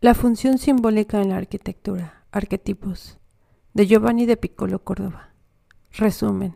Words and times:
La 0.00 0.14
función 0.14 0.58
simbólica 0.58 1.20
en 1.20 1.30
la 1.30 1.38
arquitectura. 1.38 2.22
Arquetipos. 2.30 3.18
De 3.74 3.88
Giovanni 3.88 4.26
de 4.26 4.36
Piccolo 4.36 4.84
Córdoba. 4.84 5.30
Resumen. 5.90 6.54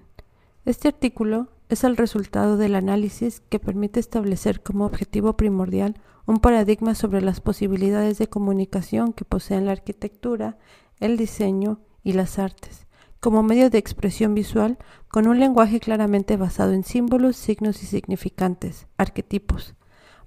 Este 0.64 0.86
artículo 0.86 1.48
es 1.68 1.82
el 1.82 1.96
resultado 1.96 2.56
del 2.56 2.76
análisis 2.76 3.40
que 3.40 3.58
permite 3.58 3.98
establecer 3.98 4.62
como 4.62 4.86
objetivo 4.86 5.36
primordial 5.36 5.96
un 6.24 6.38
paradigma 6.38 6.94
sobre 6.94 7.20
las 7.20 7.40
posibilidades 7.40 8.16
de 8.18 8.28
comunicación 8.28 9.12
que 9.12 9.24
poseen 9.24 9.66
la 9.66 9.72
arquitectura, 9.72 10.56
el 11.00 11.16
diseño 11.16 11.80
y 12.04 12.12
las 12.12 12.38
artes, 12.38 12.86
como 13.18 13.42
medio 13.42 13.70
de 13.70 13.78
expresión 13.78 14.36
visual 14.36 14.78
con 15.08 15.26
un 15.26 15.40
lenguaje 15.40 15.80
claramente 15.80 16.36
basado 16.36 16.74
en 16.74 16.84
símbolos, 16.84 17.34
signos 17.34 17.82
y 17.82 17.86
significantes, 17.86 18.86
arquetipos, 18.98 19.74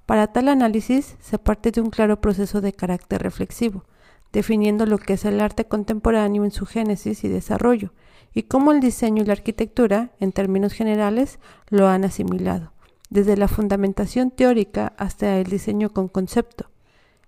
para 0.05 0.27
tal 0.27 0.49
análisis 0.49 1.15
se 1.19 1.39
parte 1.39 1.71
de 1.71 1.81
un 1.81 1.89
claro 1.89 2.21
proceso 2.21 2.61
de 2.61 2.73
carácter 2.73 3.21
reflexivo, 3.21 3.85
definiendo 4.31 4.85
lo 4.85 4.97
que 4.97 5.13
es 5.13 5.25
el 5.25 5.39
arte 5.39 5.65
contemporáneo 5.65 6.43
en 6.43 6.51
su 6.51 6.65
génesis 6.65 7.23
y 7.23 7.29
desarrollo, 7.29 7.93
y 8.33 8.43
cómo 8.43 8.71
el 8.71 8.81
diseño 8.81 9.23
y 9.23 9.25
la 9.25 9.33
arquitectura, 9.33 10.11
en 10.19 10.31
términos 10.31 10.73
generales, 10.73 11.39
lo 11.69 11.87
han 11.87 12.03
asimilado, 12.03 12.73
desde 13.09 13.37
la 13.37 13.47
fundamentación 13.47 14.29
teórica 14.29 14.93
hasta 14.97 15.37
el 15.37 15.45
diseño 15.45 15.93
con 15.93 16.09
concepto. 16.09 16.69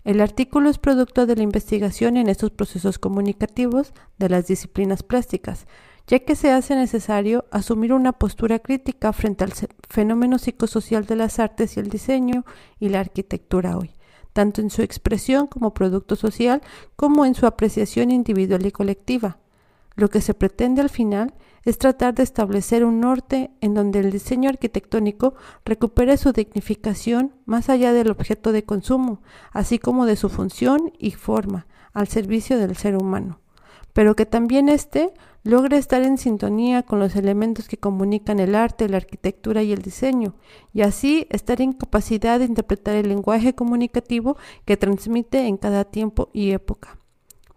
El 0.04 0.22
artículo 0.22 0.70
es 0.70 0.78
producto 0.78 1.26
de 1.26 1.36
la 1.36 1.44
investigación 1.44 2.18
en 2.18 2.30
estos 2.30 2.52
procesos 2.52 3.00
comunicativos 3.00 3.94
de 4.18 4.30
las 4.30 4.48
disciplinas 4.48 5.04
plásticas, 5.04 5.66
ya 6.08 6.20
que 6.20 6.36
se 6.36 6.52
hace 6.52 6.76
necesario 6.76 7.46
asumir 7.52 7.92
una 7.92 8.14
postura 8.14 8.60
crítica 8.60 9.12
frente 9.12 9.44
al 9.44 9.54
fenómeno 9.90 10.38
psicosocial 10.38 11.06
de 11.06 11.18
las 11.18 11.38
artes 11.40 11.76
y 11.76 11.82
el 11.82 11.90
diseño 11.90 12.46
y 12.80 12.90
la 12.90 13.02
arquitectura 13.02 13.78
hoy, 13.78 13.92
tanto 14.32 14.62
en 14.62 14.70
su 14.70 14.82
expresión 14.82 15.48
como 15.48 15.74
producto 15.74 16.16
social 16.16 16.62
como 16.96 17.26
en 17.26 17.36
su 17.36 17.46
apreciación 17.46 18.10
individual 18.10 18.66
y 18.66 18.72
colectiva. 18.72 19.38
Lo 19.96 20.10
que 20.10 20.22
se 20.22 20.34
pretende 20.34 20.82
al 20.82 20.90
final 20.90 21.34
es 21.64 21.78
tratar 21.78 22.14
de 22.14 22.24
establecer 22.24 22.86
un 22.86 23.02
norte 23.02 23.52
en 23.60 23.74
donde 23.74 24.00
el 24.00 24.12
diseño 24.12 24.50
arquitectónico 24.50 25.34
recupere 25.66 26.16
su 26.16 26.32
dignificación 26.32 27.34
más 27.46 27.68
allá 27.68 27.92
del 27.92 28.12
objeto 28.12 28.54
de 28.54 28.64
consumo, 28.64 29.22
así 29.52 29.78
como 29.78 30.06
de 30.06 30.16
su 30.16 30.30
función 30.30 30.94
y 30.98 31.12
forma 31.12 31.68
al 31.94 32.08
servicio 32.08 32.58
del 32.58 32.78
ser 32.78 32.96
humano 32.96 33.42
pero 33.98 34.16
que 34.16 34.28
también 34.28 34.70
éste 34.70 35.12
logre 35.48 35.78
estar 35.78 36.04
en 36.04 36.18
sintonía 36.18 36.84
con 36.84 37.00
los 37.00 37.16
elementos 37.16 37.70
que 37.70 37.78
comunican 37.78 38.40
el 38.40 38.54
arte, 38.54 38.90
la 38.90 38.98
arquitectura 38.98 39.64
y 39.64 39.72
el 39.72 39.82
diseño, 39.82 40.36
y 40.74 40.82
así 40.82 41.26
estar 41.30 41.62
en 41.62 41.72
capacidad 41.72 42.40
de 42.40 42.46
interpretar 42.46 42.96
el 42.96 43.08
lenguaje 43.08 43.56
comunicativo 43.56 44.36
que 44.66 44.76
transmite 44.76 45.48
en 45.48 45.56
cada 45.56 45.86
tiempo 45.86 46.30
y 46.34 46.52
época. 46.52 46.98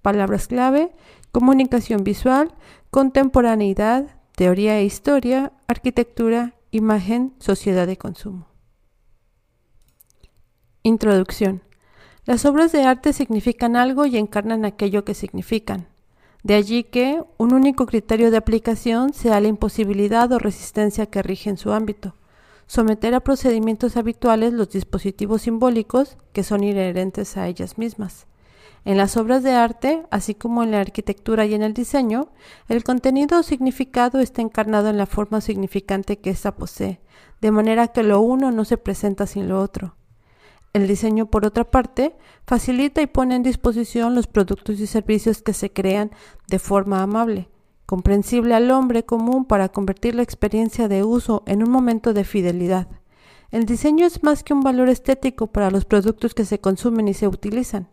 Palabras 0.03 0.47
clave, 0.47 0.93
comunicación 1.33 2.05
visual, 2.05 2.55
contemporaneidad, 2.91 4.17
teoría 4.37 4.79
e 4.79 4.85
historia, 4.85 5.53
arquitectura, 5.67 6.55
imagen, 6.71 7.35
sociedad 7.41 7.89
de 7.89 7.97
consumo. 7.97 8.47
Introducción. 10.85 11.63
Las 12.25 12.45
obras 12.45 12.71
de 12.71 12.85
arte 12.85 13.13
significan 13.13 13.75
algo 13.75 14.07
y 14.07 14.17
encarnan 14.17 14.65
aquello 14.65 15.05
que 15.05 15.15
significan. 15.15 15.89
De 16.43 16.55
allí 16.55 16.85
que 16.85 17.23
un 17.37 17.53
único 17.53 17.87
criterio 17.87 18.31
de 18.31 18.39
aplicación 18.39 19.13
sea 19.13 19.41
la 19.41 19.49
imposibilidad 19.49 20.33
o 20.33 20.39
resistencia 20.39 21.07
que 21.07 21.23
rige 21.23 21.51
en 21.51 21.59
su 21.59 21.73
ámbito, 21.73 22.15
someter 22.67 23.15
a 23.15 23.21
procedimientos 23.21 23.97
habituales 23.97 24.53
los 24.53 24.71
dispositivos 24.71 25.43
simbólicos 25.43 26.17
que 26.33 26.43
son 26.43 26.65
inherentes 26.65 27.37
a 27.37 27.47
ellas 27.47 27.77
mismas. 27.77 28.27
En 28.87 28.97
las 28.97 29.19
obras 29.19 29.43
de 29.43 29.53
arte, 29.53 30.07
así 30.11 30.35
como 30.35 30.63
en 30.63 30.71
la 30.71 30.81
arquitectura 30.81 31.45
y 31.45 31.53
en 31.53 31.63
el 31.63 31.75
diseño, 31.75 32.31
el 32.69 32.83
contenido 32.83 33.41
o 33.41 33.43
significado 33.43 34.21
está 34.21 34.41
encarnado 34.41 34.89
en 34.89 34.97
la 34.97 35.05
forma 35.05 35.43
significante 35.43 36.19
que 36.19 36.31
ésta 36.31 36.57
posee, 36.57 37.01
de 37.43 37.51
manera 37.51 37.89
que 37.89 38.03
lo 38.03 38.21
uno 38.23 38.51
no 38.51 38.65
se 38.65 38.79
presenta 38.79 39.27
sin 39.27 39.49
lo 39.49 39.61
otro. 39.61 39.97
El 40.73 40.87
diseño, 40.87 41.27
por 41.27 41.45
otra 41.45 41.69
parte, 41.69 42.15
facilita 42.47 43.03
y 43.03 43.07
pone 43.07 43.35
en 43.35 43.43
disposición 43.43 44.15
los 44.15 44.29
productos 44.29 44.79
y 44.79 44.87
servicios 44.87 45.43
que 45.43 45.53
se 45.53 45.73
crean 45.73 46.13
de 46.49 46.61
forma 46.61 47.03
amable, 47.03 47.49
comprensible 47.87 48.55
al 48.55 48.71
hombre 48.71 49.05
común 49.05 49.45
para 49.45 49.71
convertir 49.71 50.15
la 50.15 50.23
experiencia 50.23 50.87
de 50.87 51.03
uso 51.03 51.43
en 51.47 51.65
un 51.65 51.71
momento 51.71 52.13
de 52.13 52.23
fidelidad. 52.23 52.87
El 53.51 53.67
diseño 53.67 54.07
es 54.07 54.23
más 54.23 54.45
que 54.45 54.55
un 54.55 54.61
valor 54.61 54.89
estético 54.89 55.49
para 55.49 55.73
los 55.73 55.85
productos 55.85 56.35
que 56.35 56.45
se 56.45 56.61
consumen 56.61 57.09
y 57.09 57.15
se 57.15 57.27
utilizan. 57.27 57.89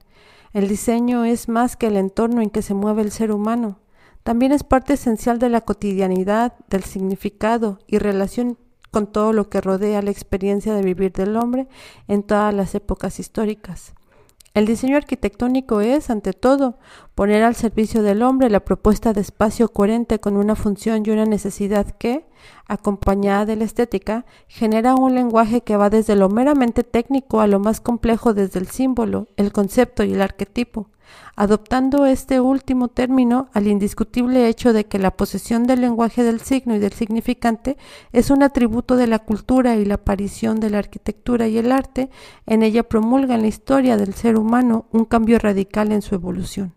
El 0.53 0.67
diseño 0.67 1.25
es 1.25 1.49
más 1.49 1.75
que 1.75 1.87
el 1.87 1.97
entorno 1.97 2.41
en 2.41 2.51
que 2.51 2.61
se 2.61 2.75
mueve 2.75 3.01
el 3.01 3.11
ser 3.11 3.31
humano. 3.31 3.79
También 4.21 4.51
es 4.51 4.63
parte 4.63 4.93
esencial 4.93 5.39
de 5.39 5.49
la 5.49 5.61
cotidianidad, 5.61 6.53
del 6.69 6.83
significado 6.83 7.79
y 7.87 7.97
relación 7.97 8.59
con 8.91 9.07
todo 9.07 9.33
lo 9.33 9.49
que 9.49 9.61
rodea 9.61 10.01
la 10.01 10.11
experiencia 10.11 10.73
de 10.73 10.83
vivir 10.83 11.11
del 11.11 11.35
hombre 11.35 11.67
en 12.07 12.23
todas 12.23 12.53
las 12.53 12.75
épocas 12.75 13.19
históricas. 13.19 13.93
El 14.53 14.65
diseño 14.65 14.97
arquitectónico 14.97 15.81
es, 15.81 16.09
ante 16.09 16.33
todo, 16.33 16.77
poner 17.15 17.43
al 17.43 17.55
servicio 17.55 18.01
del 18.01 18.23
hombre 18.23 18.49
la 18.49 18.65
propuesta 18.65 19.13
de 19.13 19.21
espacio 19.21 19.69
coherente 19.69 20.19
con 20.19 20.35
una 20.35 20.55
función 20.55 21.03
y 21.05 21.11
una 21.11 21.25
necesidad 21.25 21.91
que, 21.91 22.25
acompañada 22.67 23.45
de 23.45 23.55
la 23.55 23.65
estética, 23.65 24.25
genera 24.47 24.95
un 24.95 25.15
lenguaje 25.15 25.61
que 25.61 25.77
va 25.77 25.89
desde 25.89 26.15
lo 26.15 26.29
meramente 26.29 26.83
técnico 26.83 27.41
a 27.41 27.47
lo 27.47 27.59
más 27.59 27.81
complejo 27.81 28.33
desde 28.33 28.59
el 28.59 28.67
símbolo, 28.67 29.27
el 29.37 29.51
concepto 29.51 30.03
y 30.03 30.13
el 30.13 30.21
arquetipo, 30.21 30.89
adoptando 31.35 32.05
este 32.05 32.39
último 32.39 32.87
término 32.87 33.49
al 33.53 33.67
indiscutible 33.67 34.47
hecho 34.47 34.73
de 34.73 34.85
que 34.85 34.99
la 34.99 35.11
posesión 35.11 35.65
del 35.65 35.81
lenguaje 35.81 36.23
del 36.23 36.41
signo 36.41 36.75
y 36.75 36.79
del 36.79 36.93
significante 36.93 37.77
es 38.11 38.29
un 38.29 38.43
atributo 38.43 38.95
de 38.95 39.07
la 39.07 39.19
cultura 39.19 39.75
y 39.75 39.85
la 39.85 39.95
aparición 39.95 40.59
de 40.59 40.69
la 40.69 40.79
arquitectura 40.79 41.47
y 41.47 41.57
el 41.57 41.71
arte 41.71 42.09
en 42.45 42.63
ella 42.63 42.83
promulga 42.83 43.35
en 43.35 43.41
la 43.41 43.47
historia 43.47 43.97
del 43.97 44.13
ser 44.13 44.37
humano 44.37 44.85
un 44.91 45.05
cambio 45.05 45.39
radical 45.39 45.91
en 45.91 46.01
su 46.01 46.15
evolución. 46.15 46.76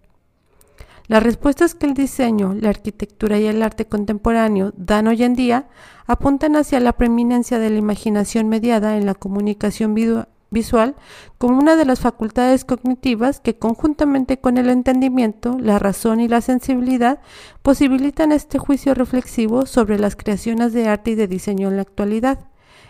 Las 1.10 1.24
respuestas 1.24 1.74
que 1.74 1.86
el 1.86 1.94
diseño, 1.94 2.54
la 2.54 2.68
arquitectura 2.68 3.36
y 3.36 3.46
el 3.46 3.64
arte 3.64 3.84
contemporáneo 3.84 4.72
dan 4.76 5.08
hoy 5.08 5.24
en 5.24 5.34
día 5.34 5.66
apuntan 6.06 6.54
hacia 6.54 6.78
la 6.78 6.92
preeminencia 6.92 7.58
de 7.58 7.68
la 7.68 7.78
imaginación 7.78 8.48
mediada 8.48 8.96
en 8.96 9.06
la 9.06 9.16
comunicación 9.16 9.96
visual 10.50 10.94
como 11.36 11.58
una 11.58 11.74
de 11.74 11.84
las 11.84 11.98
facultades 11.98 12.64
cognitivas 12.64 13.40
que 13.40 13.58
conjuntamente 13.58 14.38
con 14.38 14.56
el 14.56 14.70
entendimiento, 14.70 15.58
la 15.58 15.80
razón 15.80 16.20
y 16.20 16.28
la 16.28 16.42
sensibilidad 16.42 17.18
posibilitan 17.62 18.30
este 18.30 18.60
juicio 18.60 18.94
reflexivo 18.94 19.66
sobre 19.66 19.98
las 19.98 20.14
creaciones 20.14 20.72
de 20.72 20.86
arte 20.86 21.10
y 21.10 21.14
de 21.16 21.26
diseño 21.26 21.70
en 21.70 21.74
la 21.74 21.82
actualidad, 21.82 22.38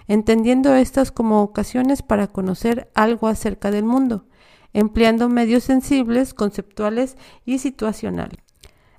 entendiendo 0.09 0.75
estas 0.75 1.11
como 1.11 1.41
ocasiones 1.41 2.03
para 2.03 2.27
conocer 2.27 2.91
algo 2.93 3.29
acerca 3.29 3.71
del 3.71 3.85
mundo, 3.85 4.27
empleando 4.73 5.29
medios 5.29 5.65
sensibles, 5.65 6.35
conceptuales 6.35 7.17
y 7.45 7.59
situacionales. 7.59 8.39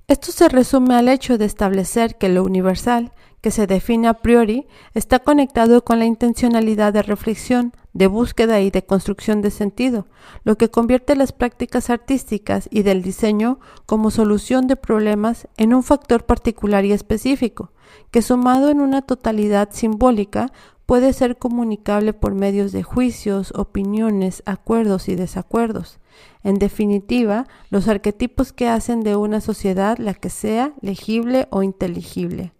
Esto 0.07 0.31
se 0.31 0.49
resume 0.49 0.95
al 0.95 1.07
hecho 1.07 1.37
de 1.37 1.45
establecer 1.45 2.17
que 2.17 2.27
lo 2.27 2.43
universal, 2.43 3.13
que 3.39 3.49
se 3.49 3.65
define 3.65 4.07
a 4.07 4.15
priori, 4.15 4.67
está 4.93 5.19
conectado 5.19 5.83
con 5.83 5.99
la 5.99 6.05
intencionalidad 6.05 6.91
de 6.93 7.01
reflexión, 7.01 7.73
de 7.93 8.07
búsqueda 8.07 8.61
y 8.61 8.71
de 8.71 8.85
construcción 8.85 9.41
de 9.41 9.51
sentido, 9.51 10.07
lo 10.43 10.57
que 10.57 10.69
convierte 10.69 11.15
las 11.15 11.31
prácticas 11.31 11.89
artísticas 11.89 12.67
y 12.71 12.83
del 12.83 13.01
diseño 13.01 13.59
como 13.85 14.11
solución 14.11 14.67
de 14.67 14.75
problemas 14.75 15.47
en 15.57 15.73
un 15.73 15.83
factor 15.83 16.25
particular 16.25 16.85
y 16.85 16.91
específico, 16.91 17.71
que 18.11 18.21
sumado 18.21 18.69
en 18.69 18.81
una 18.81 19.01
totalidad 19.01 19.69
simbólica 19.71 20.51
puede 20.91 21.13
ser 21.13 21.37
comunicable 21.37 22.11
por 22.11 22.35
medios 22.35 22.73
de 22.73 22.83
juicios, 22.83 23.53
opiniones, 23.55 24.43
acuerdos 24.45 25.07
y 25.07 25.15
desacuerdos. 25.15 25.99
En 26.43 26.55
definitiva, 26.55 27.47
los 27.69 27.87
arquetipos 27.87 28.51
que 28.51 28.67
hacen 28.67 28.99
de 28.99 29.15
una 29.15 29.39
sociedad 29.39 29.97
la 29.99 30.13
que 30.13 30.29
sea 30.29 30.73
legible 30.81 31.47
o 31.49 31.63
inteligible. 31.63 32.51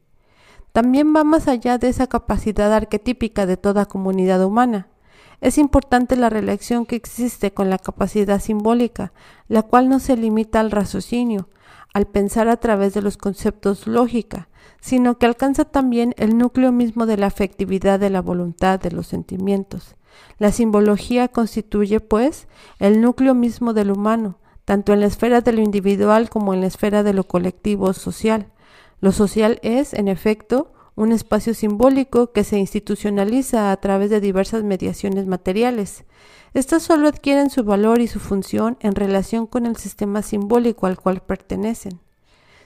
También 0.71 1.13
va 1.13 1.25
más 1.25 1.49
allá 1.49 1.77
de 1.77 1.89
esa 1.89 2.07
capacidad 2.07 2.71
arquetípica 2.71 3.45
de 3.45 3.57
toda 3.57 3.85
comunidad 3.85 4.41
humana. 4.45 4.87
Es 5.41 5.57
importante 5.57 6.15
la 6.15 6.29
relación 6.29 6.85
que 6.85 6.95
existe 6.95 7.51
con 7.53 7.69
la 7.69 7.79
capacidad 7.79 8.39
simbólica, 8.39 9.11
la 9.49 9.63
cual 9.63 9.89
no 9.89 9.99
se 9.99 10.15
limita 10.15 10.61
al 10.61 10.71
raciocinio, 10.71 11.49
al 11.93 12.07
pensar 12.07 12.47
a 12.47 12.57
través 12.57 12.93
de 12.93 13.01
los 13.01 13.17
conceptos 13.17 13.87
lógica, 13.87 14.49
sino 14.79 15.17
que 15.17 15.25
alcanza 15.25 15.65
también 15.65 16.13
el 16.17 16.37
núcleo 16.37 16.71
mismo 16.71 17.05
de 17.05 17.17
la 17.17 17.27
afectividad 17.27 17.99
de 17.99 18.09
la 18.09 18.21
voluntad, 18.21 18.79
de 18.79 18.91
los 18.91 19.07
sentimientos. 19.07 19.95
La 20.37 20.51
simbología 20.51 21.27
constituye, 21.27 21.99
pues, 21.99 22.47
el 22.79 23.01
núcleo 23.01 23.35
mismo 23.35 23.73
del 23.73 23.91
humano, 23.91 24.39
tanto 24.65 24.93
en 24.93 25.01
la 25.01 25.05
esfera 25.05 25.41
de 25.41 25.53
lo 25.53 25.61
individual 25.61 26.29
como 26.29 26.53
en 26.53 26.61
la 26.61 26.67
esfera 26.67 27.03
de 27.03 27.13
lo 27.13 27.25
colectivo 27.25 27.93
social. 27.93 28.47
Lo 28.99 29.11
social 29.11 29.59
es, 29.63 29.93
en 29.93 30.07
efecto, 30.07 30.73
un 31.01 31.11
espacio 31.13 31.55
simbólico 31.55 32.31
que 32.31 32.43
se 32.43 32.59
institucionaliza 32.59 33.71
a 33.71 33.77
través 33.77 34.11
de 34.11 34.21
diversas 34.21 34.63
mediaciones 34.63 35.25
materiales. 35.25 36.05
Estas 36.53 36.83
solo 36.83 37.07
adquieren 37.07 37.49
su 37.49 37.63
valor 37.63 38.01
y 38.01 38.07
su 38.07 38.19
función 38.19 38.77
en 38.81 38.93
relación 38.93 39.47
con 39.47 39.65
el 39.65 39.77
sistema 39.77 40.21
simbólico 40.21 40.85
al 40.85 40.99
cual 40.99 41.21
pertenecen. 41.21 41.99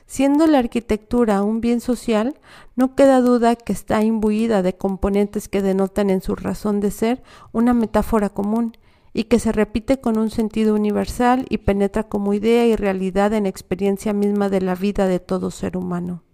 Siendo 0.05 0.47
la 0.47 0.59
arquitectura 0.59 1.43
un 1.43 1.61
bien 1.61 1.79
social, 1.79 2.37
no 2.75 2.93
queda 2.93 3.21
duda 3.21 3.55
que 3.55 3.71
está 3.71 4.03
imbuida 4.03 4.61
de 4.61 4.75
componentes 4.75 5.47
que 5.47 5.61
denotan 5.61 6.09
en 6.09 6.21
su 6.21 6.35
razón 6.35 6.81
de 6.81 6.91
ser 6.91 7.23
una 7.53 7.73
metáfora 7.73 8.27
común 8.27 8.75
y 9.13 9.23
que 9.23 9.39
se 9.39 9.53
repite 9.53 10.01
con 10.01 10.17
un 10.17 10.29
sentido 10.29 10.75
universal 10.75 11.45
y 11.49 11.59
penetra 11.59 12.03
como 12.03 12.33
idea 12.33 12.67
y 12.67 12.75
realidad 12.75 13.31
en 13.31 13.43
la 13.43 13.49
experiencia 13.49 14.11
misma 14.11 14.49
de 14.49 14.59
la 14.59 14.75
vida 14.75 15.07
de 15.07 15.21
todo 15.21 15.51
ser 15.51 15.77
humano. 15.77 16.25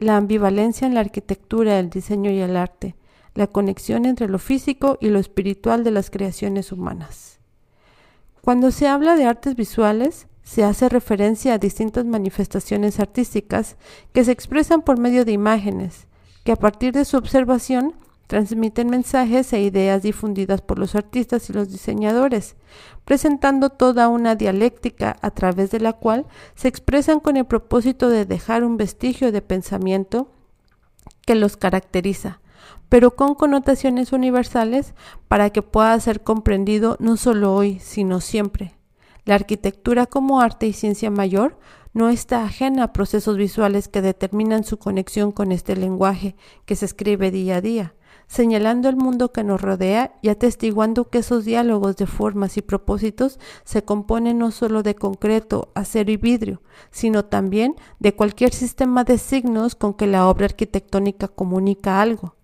La 0.00 0.16
ambivalencia 0.16 0.86
en 0.86 0.94
la 0.94 1.00
arquitectura, 1.00 1.78
el 1.78 1.90
diseño 1.90 2.30
y 2.30 2.38
el 2.38 2.56
arte, 2.56 2.96
la 3.34 3.48
conexión 3.48 4.06
entre 4.06 4.28
lo 4.28 4.38
físico 4.38 4.96
y 4.98 5.10
lo 5.10 5.18
espiritual 5.18 5.84
de 5.84 5.90
las 5.90 6.08
creaciones 6.08 6.72
humanas. 6.72 7.38
Cuando 8.40 8.70
se 8.70 8.88
habla 8.88 9.14
de 9.14 9.26
artes 9.26 9.56
visuales, 9.56 10.26
se 10.42 10.64
hace 10.64 10.88
referencia 10.88 11.52
a 11.52 11.58
distintas 11.58 12.06
manifestaciones 12.06 12.98
artísticas 12.98 13.76
que 14.14 14.24
se 14.24 14.32
expresan 14.32 14.80
por 14.80 14.98
medio 14.98 15.26
de 15.26 15.32
imágenes, 15.32 16.06
que 16.44 16.52
a 16.52 16.56
partir 16.56 16.94
de 16.94 17.04
su 17.04 17.18
observación 17.18 17.92
transmiten 18.30 18.88
mensajes 18.88 19.52
e 19.52 19.60
ideas 19.60 20.04
difundidas 20.04 20.60
por 20.62 20.78
los 20.78 20.94
artistas 20.94 21.50
y 21.50 21.52
los 21.52 21.68
diseñadores, 21.68 22.54
presentando 23.04 23.70
toda 23.70 24.06
una 24.06 24.36
dialéctica 24.36 25.16
a 25.20 25.32
través 25.32 25.72
de 25.72 25.80
la 25.80 25.94
cual 25.94 26.26
se 26.54 26.68
expresan 26.68 27.18
con 27.18 27.36
el 27.36 27.44
propósito 27.44 28.08
de 28.08 28.26
dejar 28.26 28.62
un 28.62 28.76
vestigio 28.76 29.32
de 29.32 29.42
pensamiento 29.42 30.28
que 31.26 31.34
los 31.34 31.56
caracteriza, 31.56 32.40
pero 32.88 33.16
con 33.16 33.34
connotaciones 33.34 34.12
universales 34.12 34.94
para 35.26 35.50
que 35.50 35.62
pueda 35.62 35.98
ser 35.98 36.22
comprendido 36.22 36.96
no 37.00 37.16
solo 37.16 37.52
hoy, 37.52 37.80
sino 37.80 38.20
siempre. 38.20 38.76
La 39.24 39.34
arquitectura 39.34 40.06
como 40.06 40.40
arte 40.40 40.68
y 40.68 40.72
ciencia 40.72 41.10
mayor 41.10 41.58
no 41.94 42.08
está 42.08 42.44
ajena 42.44 42.84
a 42.84 42.92
procesos 42.92 43.36
visuales 43.36 43.88
que 43.88 44.02
determinan 44.02 44.62
su 44.62 44.78
conexión 44.78 45.32
con 45.32 45.50
este 45.50 45.74
lenguaje 45.74 46.36
que 46.64 46.76
se 46.76 46.84
escribe 46.84 47.32
día 47.32 47.56
a 47.56 47.60
día, 47.60 47.94
señalando 48.30 48.88
el 48.88 48.94
mundo 48.94 49.32
que 49.32 49.42
nos 49.42 49.60
rodea 49.60 50.14
y 50.22 50.28
atestiguando 50.28 51.10
que 51.10 51.18
esos 51.18 51.44
diálogos 51.44 51.96
de 51.96 52.06
formas 52.06 52.56
y 52.56 52.62
propósitos 52.62 53.40
se 53.64 53.82
componen 53.82 54.38
no 54.38 54.52
solo 54.52 54.84
de 54.84 54.94
concreto, 54.94 55.72
acero 55.74 56.12
y 56.12 56.16
vidrio, 56.16 56.62
sino 56.92 57.24
también 57.24 57.74
de 57.98 58.14
cualquier 58.14 58.52
sistema 58.52 59.02
de 59.02 59.18
signos 59.18 59.74
con 59.74 59.94
que 59.94 60.06
la 60.06 60.28
obra 60.28 60.44
arquitectónica 60.44 61.26
comunica 61.26 62.00
algo. 62.00 62.36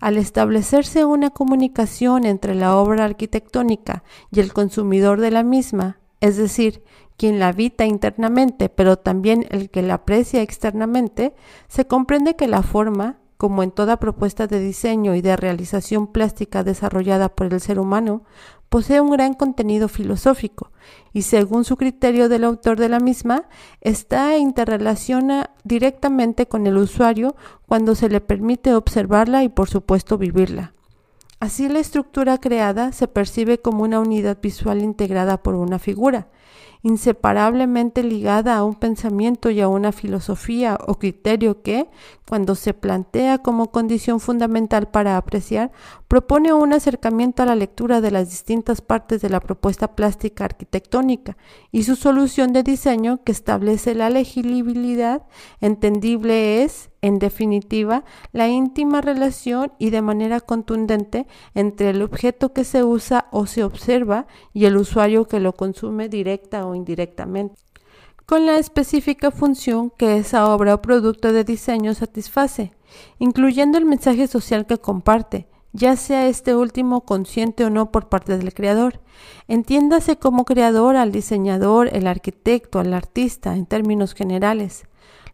Al 0.00 0.16
establecerse 0.16 1.04
una 1.04 1.30
comunicación 1.30 2.24
entre 2.24 2.56
la 2.56 2.74
obra 2.74 3.04
arquitectónica 3.04 4.02
y 4.32 4.40
el 4.40 4.52
consumidor 4.52 5.20
de 5.20 5.30
la 5.30 5.44
misma, 5.44 6.00
es 6.20 6.38
decir, 6.38 6.82
quien 7.16 7.38
la 7.38 7.48
habita 7.48 7.86
internamente, 7.86 8.68
pero 8.68 8.96
también 8.96 9.46
el 9.50 9.70
que 9.70 9.82
la 9.82 9.94
aprecia 9.94 10.42
externamente, 10.42 11.36
se 11.68 11.86
comprende 11.86 12.34
que 12.34 12.48
la 12.48 12.64
forma, 12.64 13.19
como 13.40 13.62
en 13.62 13.70
toda 13.70 13.96
propuesta 13.96 14.46
de 14.46 14.60
diseño 14.60 15.14
y 15.14 15.22
de 15.22 15.34
realización 15.34 16.08
plástica 16.08 16.62
desarrollada 16.62 17.30
por 17.30 17.54
el 17.54 17.58
ser 17.62 17.78
humano, 17.78 18.22
posee 18.68 19.00
un 19.00 19.10
gran 19.10 19.32
contenido 19.32 19.88
filosófico 19.88 20.72
y 21.14 21.22
según 21.22 21.64
su 21.64 21.78
criterio 21.78 22.28
del 22.28 22.44
autor 22.44 22.78
de 22.78 22.90
la 22.90 23.00
misma, 23.00 23.44
está 23.80 24.34
e 24.34 24.40
interrelaciona 24.40 25.52
directamente 25.64 26.48
con 26.48 26.66
el 26.66 26.76
usuario 26.76 27.34
cuando 27.66 27.94
se 27.94 28.10
le 28.10 28.20
permite 28.20 28.74
observarla 28.74 29.42
y 29.42 29.48
por 29.48 29.70
supuesto 29.70 30.18
vivirla. 30.18 30.74
Así 31.40 31.70
la 31.70 31.78
estructura 31.78 32.36
creada 32.36 32.92
se 32.92 33.08
percibe 33.08 33.58
como 33.58 33.84
una 33.84 34.00
unidad 34.00 34.36
visual 34.42 34.82
integrada 34.82 35.42
por 35.42 35.54
una 35.54 35.78
figura, 35.78 36.28
inseparablemente 36.82 38.02
ligada 38.02 38.56
a 38.56 38.64
un 38.64 38.74
pensamiento 38.74 39.50
y 39.50 39.60
a 39.60 39.68
una 39.68 39.92
filosofía 39.92 40.78
o 40.86 40.98
criterio 40.98 41.62
que, 41.62 41.88
cuando 42.28 42.54
se 42.54 42.74
plantea 42.74 43.38
como 43.38 43.70
condición 43.70 44.20
fundamental 44.20 44.88
para 44.88 45.16
apreciar, 45.16 45.72
propone 46.10 46.52
un 46.52 46.72
acercamiento 46.72 47.44
a 47.44 47.46
la 47.46 47.54
lectura 47.54 48.00
de 48.00 48.10
las 48.10 48.30
distintas 48.30 48.80
partes 48.80 49.22
de 49.22 49.28
la 49.28 49.38
propuesta 49.38 49.94
plástica 49.94 50.44
arquitectónica 50.44 51.36
y 51.70 51.84
su 51.84 51.94
solución 51.94 52.52
de 52.52 52.64
diseño 52.64 53.22
que 53.22 53.30
establece 53.30 53.94
la 53.94 54.10
legibilidad 54.10 55.22
entendible 55.60 56.64
es, 56.64 56.90
en 57.00 57.20
definitiva, 57.20 58.02
la 58.32 58.48
íntima 58.48 59.00
relación 59.00 59.72
y 59.78 59.90
de 59.90 60.02
manera 60.02 60.40
contundente 60.40 61.28
entre 61.54 61.90
el 61.90 62.02
objeto 62.02 62.52
que 62.52 62.64
se 62.64 62.82
usa 62.82 63.28
o 63.30 63.46
se 63.46 63.62
observa 63.62 64.26
y 64.52 64.64
el 64.64 64.78
usuario 64.78 65.28
que 65.28 65.38
lo 65.38 65.52
consume 65.52 66.08
directa 66.08 66.66
o 66.66 66.74
indirectamente 66.74 67.54
con 68.26 68.46
la 68.46 68.58
específica 68.58 69.30
función 69.30 69.90
que 69.90 70.16
esa 70.16 70.52
obra 70.52 70.74
o 70.74 70.82
producto 70.82 71.32
de 71.32 71.42
diseño 71.42 71.94
satisface, 71.94 72.72
incluyendo 73.18 73.76
el 73.76 73.84
mensaje 73.84 74.28
social 74.28 74.66
que 74.66 74.78
comparte, 74.78 75.49
ya 75.72 75.96
sea 75.96 76.26
este 76.26 76.54
último 76.54 77.02
consciente 77.02 77.64
o 77.64 77.70
no 77.70 77.90
por 77.90 78.08
parte 78.08 78.36
del 78.36 78.54
creador. 78.54 79.00
Entiéndase 79.48 80.16
como 80.16 80.44
creador 80.44 80.96
al 80.96 81.12
diseñador, 81.12 81.88
el 81.92 82.06
arquitecto, 82.06 82.78
al 82.78 82.94
artista, 82.94 83.54
en 83.56 83.66
términos 83.66 84.14
generales. 84.14 84.84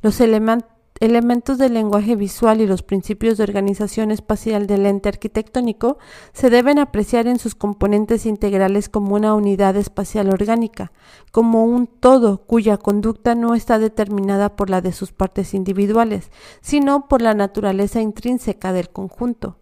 Los 0.03 0.21
elementos 0.21 0.77
elementos 1.01 1.59
del 1.59 1.75
lenguaje 1.75 2.17
visual 2.17 2.61
y 2.61 2.67
los 2.67 2.83
principios 2.83 3.37
de 3.37 3.45
organización 3.45 4.11
espacial 4.11 4.67
del 4.67 4.87
ente 4.87 5.09
arquitectónico 5.09 5.99
se 6.33 6.51
deben 6.51 6.79
apreciar 6.79 7.27
en 7.27 7.39
sus 7.39 7.55
componentes 7.55 8.27
integrales 8.27 8.89
como 8.89 9.15
una 9.15 9.35
unidad 9.35 9.77
espacial 9.77 10.31
orgánica, 10.31 10.93
como 11.33 11.65
un 11.65 11.87
todo 11.87 12.39
cuya 12.39 12.79
conducta 12.79 13.35
no 13.35 13.55
está 13.55 13.79
determinada 13.79 14.57
por 14.57 14.71
la 14.71 14.81
de 14.81 14.93
sus 14.93 15.13
partes 15.13 15.55
individuales, 15.55 16.31
sino 16.61 17.09
por 17.09 17.23
la 17.23 17.35
naturaleza 17.35 18.01
intrínseca 18.01 18.73
del 18.73 18.91
conjunto. 18.91 19.57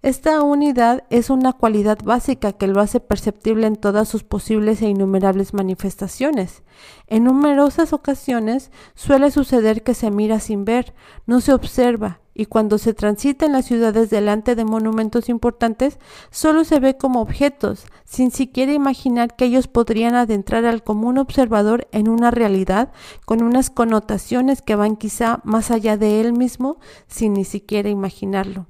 Esta 0.00 0.42
unidad 0.42 1.02
es 1.10 1.28
una 1.28 1.52
cualidad 1.52 1.98
básica 2.04 2.52
que 2.52 2.68
lo 2.68 2.80
hace 2.80 3.00
perceptible 3.00 3.66
en 3.66 3.74
todas 3.74 4.08
sus 4.08 4.22
posibles 4.22 4.80
e 4.80 4.88
innumerables 4.88 5.54
manifestaciones. 5.54 6.62
En 7.08 7.24
numerosas 7.24 7.92
ocasiones 7.92 8.70
suele 8.94 9.32
suceder 9.32 9.82
que 9.82 9.94
se 9.94 10.12
mira 10.12 10.38
sin 10.38 10.64
ver, 10.64 10.94
no 11.26 11.40
se 11.40 11.52
observa, 11.52 12.20
y 12.32 12.46
cuando 12.46 12.78
se 12.78 12.94
transita 12.94 13.46
en 13.46 13.52
las 13.54 13.64
ciudades 13.64 14.08
delante 14.08 14.54
de 14.54 14.64
monumentos 14.64 15.28
importantes, 15.28 15.98
solo 16.30 16.62
se 16.62 16.78
ve 16.78 16.96
como 16.96 17.20
objetos, 17.20 17.84
sin 18.04 18.30
siquiera 18.30 18.72
imaginar 18.72 19.34
que 19.34 19.46
ellos 19.46 19.66
podrían 19.66 20.14
adentrar 20.14 20.64
al 20.64 20.84
común 20.84 21.18
observador 21.18 21.88
en 21.90 22.08
una 22.08 22.30
realidad 22.30 22.92
con 23.24 23.42
unas 23.42 23.68
connotaciones 23.68 24.62
que 24.62 24.76
van 24.76 24.94
quizá 24.94 25.40
más 25.42 25.72
allá 25.72 25.96
de 25.96 26.20
él 26.20 26.34
mismo, 26.34 26.78
sin 27.08 27.32
ni 27.32 27.44
siquiera 27.44 27.88
imaginarlo. 27.88 28.66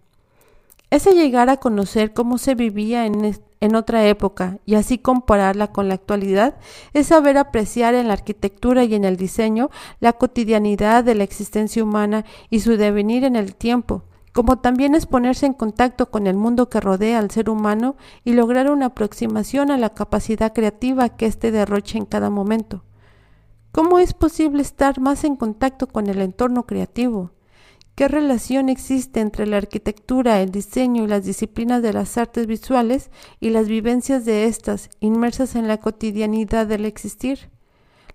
Ese 0.91 1.13
llegar 1.13 1.51
a 1.51 1.59
conocer 1.59 2.15
cómo 2.15 2.39
se 2.39 2.55
vivía 2.55 3.05
en, 3.05 3.37
en, 3.61 3.75
otra 3.75 4.07
época 4.07 4.59
y 4.65 4.75
así 4.75 4.97
compararla 4.97 5.71
con 5.71 5.87
la 5.89 5.95
actualidad 5.95 6.57
es 6.95 7.09
saber 7.09 7.37
apreciar 7.37 7.95
en 7.95 8.09
la 8.09 8.15
arquitectura 8.15 8.85
y 8.85 8.95
en 8.95 9.05
el 9.05 9.19
diseño 9.19 9.69
la 10.01 10.15
cotidianidad 10.15 11.05
de 11.05 11.15
la 11.15 11.25
existencia 11.25 11.85
humana 11.85 12.25
y 12.49 12.61
su 12.61 12.79
devenir 12.79 13.25
en 13.25 13.37
el 13.37 13.55
tiempo, 13.55 14.05
como 14.33 14.61
también 14.61 14.95
es 14.95 15.05
ponerse 15.05 15.45
en 15.45 15.53
contacto 15.53 16.11
con 16.11 16.27
el 16.27 16.37
mundo 16.37 16.71
que 16.71 16.81
rodea 16.81 17.19
al 17.19 17.31
ser 17.31 17.51
humano 17.51 17.97
y 18.25 18.33
lograr 18.33 18.71
una 18.71 18.87
aproximación 18.87 19.71
a 19.71 19.77
la 19.77 19.91
capacidad 19.91 20.55
creativa 20.55 21.11
que 21.11 21.27
éste 21.27 21.51
derrocha 21.51 21.99
en 21.99 22.07
cada 22.07 22.31
momento. 22.31 22.83
¿Cómo 23.73 23.99
es 23.99 24.15
posible 24.15 24.63
estar 24.63 25.01
más 25.01 25.25
en 25.25 25.37
contacto 25.37 25.87
con 25.87 26.07
el 26.07 26.23
entorno 26.23 26.65
creativo? 26.65 27.33
¿Qué 27.99 28.07
relación 28.07 28.69
existe 28.69 29.19
entre 29.19 29.45
la 29.45 29.57
arquitectura, 29.57 30.41
el 30.41 30.53
diseño 30.53 31.03
y 31.03 31.09
las 31.09 31.25
disciplinas 31.25 31.83
de 31.83 31.93
las 31.93 32.17
artes 32.17 32.47
visuales 32.47 33.11
y 33.41 33.51
las 33.51 33.67
vivencias 33.67 34.25
de 34.25 34.45
estas 34.45 34.89
inmersas 35.01 35.57
en 35.57 35.67
la 35.67 35.79
cotidianidad 35.79 36.69
del 36.69 36.85
existir? 36.85 37.51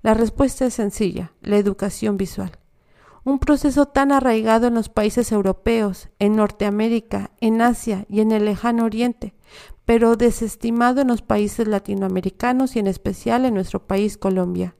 La 0.01 0.13
respuesta 0.13 0.65
es 0.65 0.75
sencilla, 0.75 1.33
la 1.41 1.57
educación 1.57 2.15
visual. 2.15 2.53
Un 3.25 3.39
proceso 3.39 3.85
tan 3.85 4.13
arraigado 4.13 4.67
en 4.67 4.75
los 4.75 4.87
países 4.87 5.33
europeos, 5.33 6.07
en 6.17 6.37
Norteamérica, 6.37 7.31
en 7.41 7.61
Asia 7.61 8.05
y 8.07 8.21
en 8.21 8.31
el 8.31 8.45
lejano 8.45 8.85
Oriente, 8.85 9.33
pero 9.83 10.15
desestimado 10.15 11.01
en 11.01 11.09
los 11.09 11.23
países 11.23 11.67
latinoamericanos 11.67 12.77
y 12.77 12.79
en 12.79 12.87
especial 12.87 13.43
en 13.43 13.55
nuestro 13.55 13.85
país 13.85 14.17
Colombia. 14.17 14.77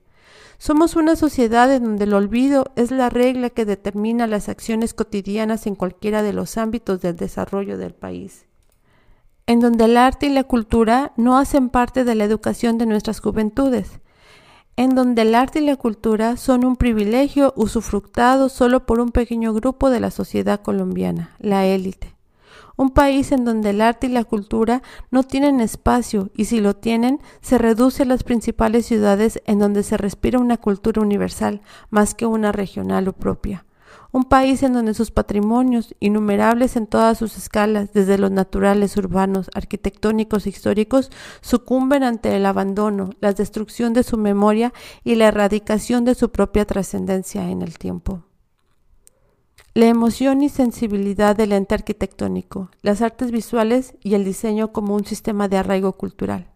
Somos 0.66 0.96
una 0.96 1.14
sociedad 1.14 1.70
en 1.70 1.84
donde 1.84 2.04
el 2.04 2.14
olvido 2.14 2.72
es 2.74 2.90
la 2.90 3.10
regla 3.10 3.50
que 3.50 3.66
determina 3.66 4.26
las 4.26 4.48
acciones 4.48 4.94
cotidianas 4.94 5.66
en 5.66 5.74
cualquiera 5.74 6.22
de 6.22 6.32
los 6.32 6.56
ámbitos 6.56 7.02
del 7.02 7.16
desarrollo 7.16 7.76
del 7.76 7.92
país, 7.92 8.46
en 9.46 9.60
donde 9.60 9.84
el 9.84 9.98
arte 9.98 10.24
y 10.24 10.30
la 10.30 10.44
cultura 10.44 11.12
no 11.18 11.36
hacen 11.36 11.68
parte 11.68 12.04
de 12.04 12.14
la 12.14 12.24
educación 12.24 12.78
de 12.78 12.86
nuestras 12.86 13.20
juventudes, 13.20 14.00
en 14.76 14.94
donde 14.94 15.20
el 15.20 15.34
arte 15.34 15.58
y 15.58 15.66
la 15.66 15.76
cultura 15.76 16.38
son 16.38 16.64
un 16.64 16.76
privilegio 16.76 17.52
usufructado 17.56 18.48
solo 18.48 18.86
por 18.86 19.00
un 19.00 19.12
pequeño 19.12 19.52
grupo 19.52 19.90
de 19.90 20.00
la 20.00 20.10
sociedad 20.10 20.62
colombiana, 20.62 21.36
la 21.40 21.66
élite. 21.66 22.13
Un 22.76 22.90
país 22.90 23.32
en 23.32 23.44
donde 23.44 23.70
el 23.70 23.80
arte 23.80 24.08
y 24.08 24.10
la 24.10 24.24
cultura 24.24 24.82
no 25.10 25.22
tienen 25.22 25.60
espacio 25.60 26.30
y 26.34 26.46
si 26.46 26.60
lo 26.60 26.74
tienen, 26.74 27.20
se 27.40 27.58
reduce 27.58 28.02
a 28.02 28.06
las 28.06 28.24
principales 28.24 28.86
ciudades 28.86 29.40
en 29.46 29.58
donde 29.58 29.82
se 29.82 29.96
respira 29.96 30.38
una 30.38 30.56
cultura 30.56 31.00
universal 31.00 31.62
más 31.90 32.14
que 32.14 32.26
una 32.26 32.52
regional 32.52 33.08
o 33.08 33.12
propia 33.12 33.64
un 34.14 34.22
país 34.22 34.62
en 34.62 34.72
donde 34.72 34.94
sus 34.94 35.10
patrimonios, 35.10 35.96
innumerables 35.98 36.76
en 36.76 36.86
todas 36.86 37.18
sus 37.18 37.36
escalas, 37.36 37.92
desde 37.92 38.16
los 38.16 38.30
naturales, 38.30 38.96
urbanos, 38.96 39.50
arquitectónicos 39.54 40.46
e 40.46 40.50
históricos, 40.50 41.10
sucumben 41.40 42.04
ante 42.04 42.36
el 42.36 42.46
abandono, 42.46 43.10
la 43.18 43.32
destrucción 43.32 43.92
de 43.92 44.04
su 44.04 44.16
memoria 44.16 44.72
y 45.02 45.16
la 45.16 45.26
erradicación 45.26 46.04
de 46.04 46.14
su 46.14 46.30
propia 46.30 46.64
trascendencia 46.64 47.50
en 47.50 47.62
el 47.62 47.76
tiempo. 47.76 48.22
La 49.76 49.86
emoción 49.86 50.40
y 50.42 50.50
sensibilidad 50.50 51.34
del 51.34 51.50
ente 51.50 51.74
arquitectónico, 51.74 52.70
las 52.82 53.02
artes 53.02 53.32
visuales 53.32 53.96
y 54.04 54.14
el 54.14 54.24
diseño 54.24 54.72
como 54.72 54.94
un 54.94 55.04
sistema 55.04 55.48
de 55.48 55.56
arraigo 55.56 55.94
cultural. 55.94 56.52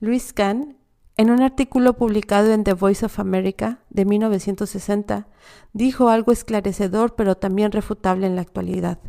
Luis 0.00 0.32
Kahn 0.32 0.78
en 1.18 1.30
un 1.30 1.42
artículo 1.42 1.98
publicado 1.98 2.50
en 2.54 2.64
The 2.64 2.72
Voice 2.72 3.04
of 3.04 3.20
America 3.20 3.80
de 3.90 4.06
1960, 4.06 5.28
dijo 5.74 6.08
algo 6.08 6.32
esclarecedor 6.32 7.14
pero 7.14 7.34
también 7.34 7.72
refutable 7.72 8.26
en 8.26 8.36
la 8.36 8.40
actualidad. 8.40 9.00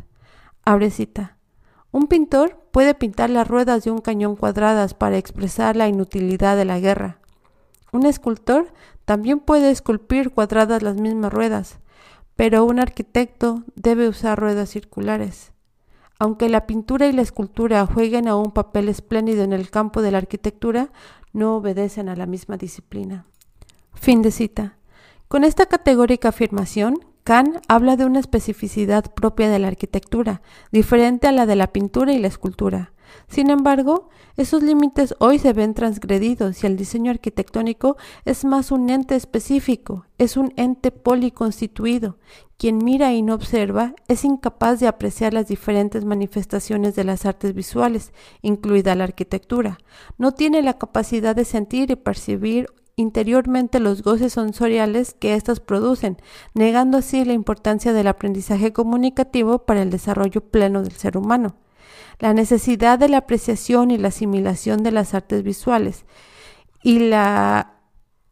Abre 0.66 0.90
cita. 0.90 1.38
Un 1.92 2.06
pintor 2.06 2.60
puede 2.70 2.94
pintar 2.94 3.30
las 3.30 3.48
ruedas 3.48 3.82
de 3.82 3.92
un 3.92 4.00
cañón 4.00 4.36
cuadradas 4.36 4.92
para 4.92 5.16
expresar 5.16 5.74
la 5.74 5.88
inutilidad 5.88 6.54
de 6.54 6.66
la 6.66 6.80
guerra. 6.80 7.20
Un 7.92 8.04
escultor 8.04 8.74
también 9.06 9.40
puede 9.40 9.70
esculpir 9.70 10.32
cuadradas 10.32 10.82
las 10.82 10.96
mismas 10.96 11.32
ruedas, 11.32 11.78
pero 12.40 12.64
un 12.64 12.80
arquitecto 12.80 13.64
debe 13.74 14.08
usar 14.08 14.40
ruedas 14.40 14.70
circulares. 14.70 15.52
Aunque 16.18 16.48
la 16.48 16.66
pintura 16.66 17.06
y 17.06 17.12
la 17.12 17.20
escultura 17.20 17.84
jueguen 17.84 18.28
a 18.28 18.36
un 18.36 18.52
papel 18.52 18.88
espléndido 18.88 19.44
en 19.44 19.52
el 19.52 19.68
campo 19.68 20.00
de 20.00 20.10
la 20.10 20.16
arquitectura, 20.16 20.90
no 21.34 21.56
obedecen 21.56 22.08
a 22.08 22.16
la 22.16 22.24
misma 22.24 22.56
disciplina. 22.56 23.26
Fin 23.92 24.22
de 24.22 24.30
cita. 24.30 24.78
Con 25.28 25.44
esta 25.44 25.66
categórica 25.66 26.30
afirmación, 26.30 27.04
Kant 27.24 27.58
habla 27.68 27.96
de 27.96 28.06
una 28.06 28.18
especificidad 28.18 29.12
propia 29.12 29.50
de 29.50 29.58
la 29.58 29.68
arquitectura, 29.68 30.42
diferente 30.72 31.26
a 31.26 31.32
la 31.32 31.46
de 31.46 31.56
la 31.56 31.68
pintura 31.68 32.12
y 32.12 32.18
la 32.18 32.28
escultura. 32.28 32.92
Sin 33.28 33.50
embargo, 33.50 34.08
esos 34.36 34.62
límites 34.62 35.14
hoy 35.18 35.38
se 35.38 35.52
ven 35.52 35.74
transgredidos 35.74 36.62
y 36.62 36.66
el 36.66 36.76
diseño 36.76 37.10
arquitectónico 37.10 37.96
es 38.24 38.44
más 38.44 38.70
un 38.70 38.88
ente 38.88 39.16
específico, 39.16 40.06
es 40.18 40.36
un 40.36 40.52
ente 40.56 40.90
policonstituido. 40.90 42.18
Quien 42.56 42.78
mira 42.78 43.12
y 43.12 43.22
no 43.22 43.34
observa 43.34 43.94
es 44.06 44.24
incapaz 44.24 44.80
de 44.80 44.86
apreciar 44.86 45.32
las 45.32 45.48
diferentes 45.48 46.04
manifestaciones 46.04 46.94
de 46.94 47.04
las 47.04 47.26
artes 47.26 47.54
visuales, 47.54 48.12
incluida 48.42 48.94
la 48.94 49.04
arquitectura. 49.04 49.78
No 50.18 50.32
tiene 50.32 50.62
la 50.62 50.78
capacidad 50.78 51.34
de 51.34 51.44
sentir 51.44 51.90
y 51.90 51.96
percibir 51.96 52.68
interiormente 53.00 53.80
los 53.80 54.02
goces 54.02 54.34
sensoriales 54.34 55.14
que 55.14 55.34
éstas 55.34 55.60
producen, 55.60 56.18
negando 56.54 56.98
así 56.98 57.24
la 57.24 57.32
importancia 57.32 57.92
del 57.92 58.06
aprendizaje 58.06 58.72
comunicativo 58.72 59.60
para 59.60 59.82
el 59.82 59.90
desarrollo 59.90 60.40
pleno 60.40 60.82
del 60.82 60.92
ser 60.92 61.16
humano. 61.16 61.56
La 62.18 62.34
necesidad 62.34 62.98
de 62.98 63.08
la 63.08 63.18
apreciación 63.18 63.90
y 63.90 63.98
la 63.98 64.08
asimilación 64.08 64.82
de 64.82 64.92
las 64.92 65.14
artes 65.14 65.42
visuales 65.42 66.04
y 66.82 66.98
la 66.98 67.80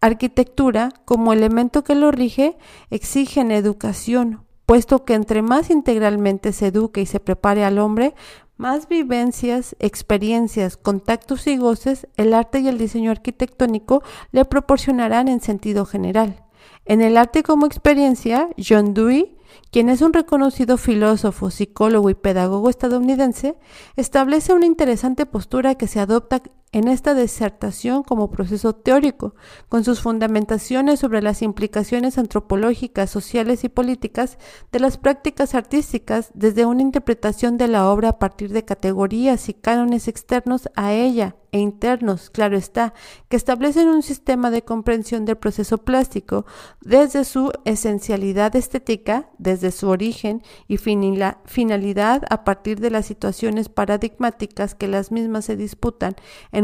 arquitectura 0.01 0.91
como 1.05 1.33
elemento 1.33 1.83
que 1.83 1.95
lo 1.95 2.11
rige 2.11 2.57
exigen 2.91 3.51
educación, 3.51 4.45
puesto 4.67 5.05
que 5.05 5.15
entre 5.15 5.43
más 5.43 5.71
integralmente 5.71 6.53
se 6.53 6.69
eduque 6.69 7.01
y 7.01 7.07
se 7.07 7.21
prepare 7.21 7.65
al 7.65 7.79
hombre, 7.79 8.15
más 8.59 8.89
vivencias, 8.89 9.75
experiencias, 9.79 10.77
contactos 10.77 11.47
y 11.47 11.57
goces 11.57 12.07
el 12.17 12.35
arte 12.35 12.61
y 12.61 12.69
el 12.69 12.77
diseño 12.77 13.11
arquitectónico 13.11 14.03
le 14.33 14.45
proporcionarán 14.45 15.29
en 15.29 15.41
sentido 15.41 15.87
general. 15.87 16.45
En 16.85 17.01
el 17.01 17.17
arte 17.17 17.43
como 17.43 17.67
experiencia, 17.67 18.51
John 18.59 18.93
Dewey 18.93 19.39
quien 19.71 19.89
es 19.89 20.03
un 20.03 20.13
reconocido 20.13 20.77
filósofo, 20.79 21.51
psicólogo 21.51 22.11
y 22.11 22.15
pedagogo 22.15 22.71
estadounidense, 22.71 23.57
establece 23.97 24.53
una 24.53 24.67
interesante 24.67 25.27
postura 25.27 25.75
que 25.75 25.87
se 25.87 26.01
adopta 26.01 26.43
en 26.73 26.89
esta 26.89 27.15
disertación 27.15 28.03
como 28.03 28.31
proceso 28.31 28.75
teórico, 28.75 29.35
con 29.69 29.85
sus 29.85 30.01
fundamentaciones 30.01 31.01
sobre 31.01 31.23
las 31.23 31.43
implicaciones 31.43 32.19
antropológicas, 32.19 33.11
sociales 33.11 33.65
y 33.65 33.69
políticas 33.69 34.39
de 34.71 34.81
las 34.81 34.99
prácticas 34.99 35.55
artísticas 35.55 36.31
desde 36.35 36.67
una 36.67 36.83
interpretación 36.83 37.57
de 37.57 37.69
la 37.69 37.91
obra 37.91 38.11
a 38.11 38.19
partir 38.19 38.53
de 38.53 38.65
categorías 38.65 39.49
y 39.49 39.55
cánones 39.55 40.09
externos 40.09 40.69
a 40.75 40.93
ella 40.93 41.37
e 41.51 41.61
internos, 41.61 42.29
claro 42.29 42.59
está, 42.59 42.93
que 43.29 43.37
establecen 43.37 43.89
un 43.89 44.03
sistema 44.03 44.51
de 44.51 44.63
comprensión 44.63 45.25
del 45.25 45.37
proceso 45.37 45.79
plástico 45.79 46.45
desde 46.83 47.25
su 47.25 47.51
esencialidad 47.65 48.55
estética, 48.55 49.31
desde 49.39 49.71
su 49.71 49.89
origen 49.89 50.43
y 50.67 50.77
finalidad 50.77 52.23
a 52.29 52.45
partir 52.45 52.81
de 52.81 52.91
las 52.91 53.07
situaciones 53.07 53.71
paradigmáticas 53.71 54.75
que 54.75 54.89
las 54.89 55.11
mismas 55.11 55.47
se 55.47 55.57
disputan 55.57 56.17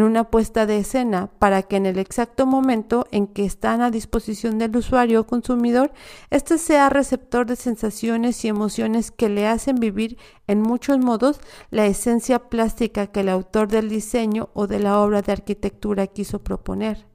una 0.02 0.24
puesta 0.24 0.66
de 0.66 0.78
escena 0.78 1.28
para 1.38 1.62
que 1.62 1.76
en 1.76 1.86
el 1.86 1.98
exacto 1.98 2.46
momento 2.46 3.06
en 3.10 3.26
que 3.26 3.44
están 3.44 3.80
a 3.80 3.90
disposición 3.90 4.58
del 4.58 4.76
usuario 4.76 5.20
o 5.20 5.26
consumidor, 5.26 5.92
éste 6.30 6.58
sea 6.58 6.88
receptor 6.88 7.46
de 7.46 7.56
sensaciones 7.56 8.44
y 8.44 8.48
emociones 8.48 9.10
que 9.10 9.28
le 9.28 9.46
hacen 9.46 9.76
vivir 9.76 10.18
en 10.46 10.62
muchos 10.62 10.98
modos 10.98 11.40
la 11.70 11.86
esencia 11.86 12.48
plástica 12.48 13.08
que 13.08 13.20
el 13.20 13.28
autor 13.28 13.68
del 13.68 13.88
diseño 13.88 14.48
o 14.54 14.66
de 14.66 14.80
la 14.80 15.00
obra 15.00 15.22
de 15.22 15.32
arquitectura 15.32 16.06
quiso 16.06 16.42
proponer. 16.42 17.06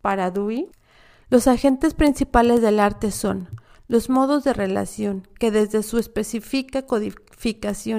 Para 0.00 0.30
Dewey, 0.30 0.70
los 1.28 1.46
agentes 1.46 1.94
principales 1.94 2.60
del 2.62 2.80
arte 2.80 3.10
son 3.10 3.48
los 3.86 4.08
modos 4.08 4.44
de 4.44 4.54
relación 4.54 5.28
que 5.38 5.50
desde 5.50 5.82
su 5.82 5.98
específica 5.98 6.86
codificación 6.86 7.21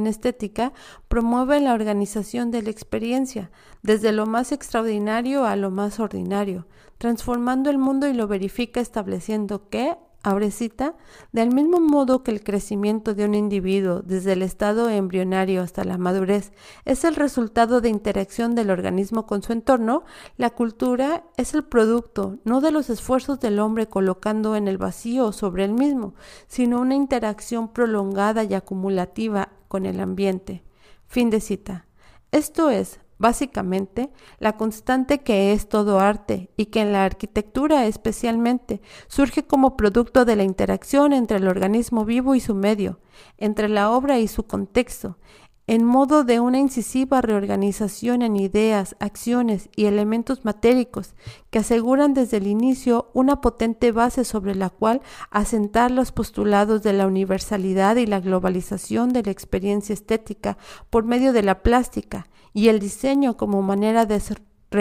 estética 0.07 0.73
promueven 1.07 1.65
la 1.65 1.73
organización 1.73 2.51
de 2.51 2.61
la 2.61 2.69
experiencia, 2.69 3.51
desde 3.81 4.11
lo 4.11 4.25
más 4.25 4.51
extraordinario 4.51 5.45
a 5.45 5.55
lo 5.55 5.71
más 5.71 5.99
ordinario, 5.99 6.67
transformando 6.97 7.69
el 7.69 7.77
mundo 7.77 8.07
y 8.07 8.13
lo 8.13 8.27
verifica 8.27 8.79
estableciendo 8.79 9.69
que, 9.69 9.97
abre 10.23 10.51
cita, 10.51 10.95
del 11.33 11.53
mismo 11.53 11.79
modo 11.79 12.23
que 12.23 12.31
el 12.31 12.43
crecimiento 12.43 13.13
de 13.13 13.25
un 13.25 13.35
individuo 13.35 14.01
desde 14.01 14.33
el 14.33 14.41
estado 14.41 14.89
embrionario 14.89 15.61
hasta 15.61 15.83
la 15.83 15.97
madurez 15.97 16.53
es 16.85 17.03
el 17.03 17.15
resultado 17.15 17.81
de 17.81 17.89
interacción 17.89 18.55
del 18.55 18.71
organismo 18.71 19.27
con 19.27 19.43
su 19.43 19.51
entorno, 19.51 20.03
la 20.37 20.49
cultura 20.49 21.25
es 21.37 21.53
el 21.53 21.65
producto 21.65 22.37
no 22.45 22.61
de 22.61 22.71
los 22.71 22.89
esfuerzos 22.89 23.39
del 23.41 23.59
hombre 23.59 23.87
colocando 23.87 24.55
en 24.55 24.67
el 24.67 24.77
vacío 24.77 25.33
sobre 25.33 25.65
él 25.65 25.73
mismo, 25.73 26.15
sino 26.47 26.79
una 26.79 26.95
interacción 26.95 27.67
prolongada 27.67 28.45
y 28.45 28.53
acumulativa 28.53 29.49
con 29.67 29.85
el 29.85 29.99
ambiente. 29.99 30.63
Fin 31.07 31.29
de 31.29 31.41
cita. 31.41 31.85
Esto 32.31 32.69
es, 32.69 32.99
básicamente 33.17 34.09
la 34.39 34.57
constante 34.57 35.19
que 35.19 35.53
es 35.53 35.69
todo 35.69 35.99
arte 35.99 36.49
y 36.57 36.67
que 36.67 36.81
en 36.81 36.91
la 36.91 37.05
arquitectura 37.05 37.85
especialmente 37.85 38.81
surge 39.07 39.45
como 39.45 39.77
producto 39.77 40.25
de 40.25 40.35
la 40.35 40.43
interacción 40.43 41.13
entre 41.13 41.37
el 41.37 41.47
organismo 41.47 42.05
vivo 42.05 42.35
y 42.35 42.39
su 42.39 42.55
medio, 42.55 42.99
entre 43.37 43.69
la 43.69 43.91
obra 43.91 44.19
y 44.19 44.27
su 44.27 44.43
contexto, 44.43 45.17
en 45.65 45.85
modo 45.85 46.25
de 46.25 46.41
una 46.41 46.59
incisiva 46.59 47.21
reorganización 47.21 48.21
en 48.21 48.35
ideas, 48.35 48.97
acciones 48.99 49.69
y 49.75 49.85
elementos 49.85 50.43
matéricos 50.43 51.15
que 51.51 51.59
aseguran 51.59 52.13
desde 52.13 52.37
el 52.37 52.47
inicio 52.47 53.09
una 53.13 53.39
potente 53.39 53.93
base 53.93 54.25
sobre 54.25 54.55
la 54.55 54.69
cual 54.69 55.01
asentar 55.31 55.89
los 55.89 56.11
postulados 56.11 56.83
de 56.83 56.91
la 56.91 57.07
universalidad 57.07 57.95
y 57.95 58.05
la 58.05 58.19
globalización 58.19 59.13
de 59.13 59.23
la 59.23 59.31
experiencia 59.31 59.93
estética 59.93 60.57
por 60.89 61.05
medio 61.05 61.31
de 61.31 61.43
la 61.43 61.63
plástica 61.63 62.27
y 62.53 62.67
el 62.67 62.79
diseño 62.79 63.37
como 63.37 63.61
manera 63.61 64.05
de 64.05 64.21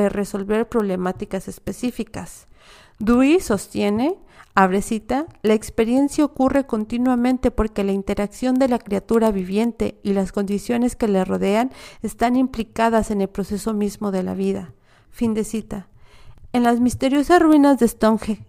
resolver 0.09 0.69
problemáticas 0.69 1.49
específicas. 1.49 2.47
Dewey 2.99 3.41
sostiene, 3.41 4.17
abre 4.55 4.83
cita, 4.83 5.27
la 5.43 5.55
experiencia 5.55 6.25
ocurre 6.25 6.67
continuamente 6.67 7.51
porque 7.51 7.85
la 7.85 7.93
interacción 7.93 8.59
de 8.59 8.69
la 8.69 8.79
criatura 8.79 9.31
viviente 9.33 9.99
y 10.03 10.13
las 10.13 10.31
condiciones 10.31 10.95
que 10.95 11.09
le 11.09 11.25
rodean 11.25 11.73
están 12.03 12.37
implicadas 12.37 13.11
en 13.11 13.21
el 13.23 13.29
proceso 13.29 13.73
mismo 13.73 14.13
de 14.13 14.23
la 14.23 14.35
vida. 14.35 14.75
Fin 15.11 15.35
de 15.35 15.45
cita. 15.45 15.89
En 16.53 16.63
las 16.63 16.81
misteriosas 16.81 17.41
ruinas 17.41 17.79
de 17.79 17.89
Stonehenge, 17.89 18.47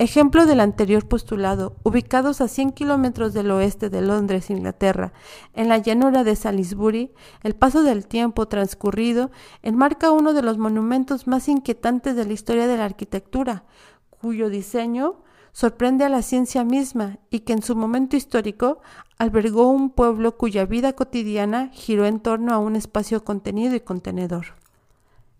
Ejemplo 0.00 0.46
del 0.46 0.60
anterior 0.60 1.06
postulado, 1.06 1.76
ubicados 1.82 2.40
a 2.40 2.48
100 2.48 2.72
kilómetros 2.72 3.34
del 3.34 3.50
oeste 3.50 3.90
de 3.90 4.00
Londres, 4.00 4.48
Inglaterra, 4.48 5.12
en 5.52 5.68
la 5.68 5.76
llanura 5.76 6.24
de 6.24 6.36
Salisbury, 6.36 7.12
el 7.42 7.54
paso 7.54 7.82
del 7.82 8.06
tiempo 8.06 8.48
transcurrido 8.48 9.30
enmarca 9.60 10.10
uno 10.10 10.32
de 10.32 10.40
los 10.40 10.56
monumentos 10.56 11.26
más 11.26 11.48
inquietantes 11.48 12.16
de 12.16 12.24
la 12.24 12.32
historia 12.32 12.66
de 12.66 12.78
la 12.78 12.86
arquitectura, 12.86 13.64
cuyo 14.08 14.48
diseño 14.48 15.20
sorprende 15.52 16.06
a 16.06 16.08
la 16.08 16.22
ciencia 16.22 16.64
misma 16.64 17.18
y 17.28 17.40
que 17.40 17.52
en 17.52 17.62
su 17.62 17.76
momento 17.76 18.16
histórico 18.16 18.80
albergó 19.18 19.68
un 19.68 19.90
pueblo 19.90 20.38
cuya 20.38 20.64
vida 20.64 20.94
cotidiana 20.94 21.68
giró 21.74 22.06
en 22.06 22.20
torno 22.20 22.54
a 22.54 22.58
un 22.58 22.74
espacio 22.74 23.22
contenido 23.22 23.74
y 23.74 23.80
contenedor. 23.80 24.59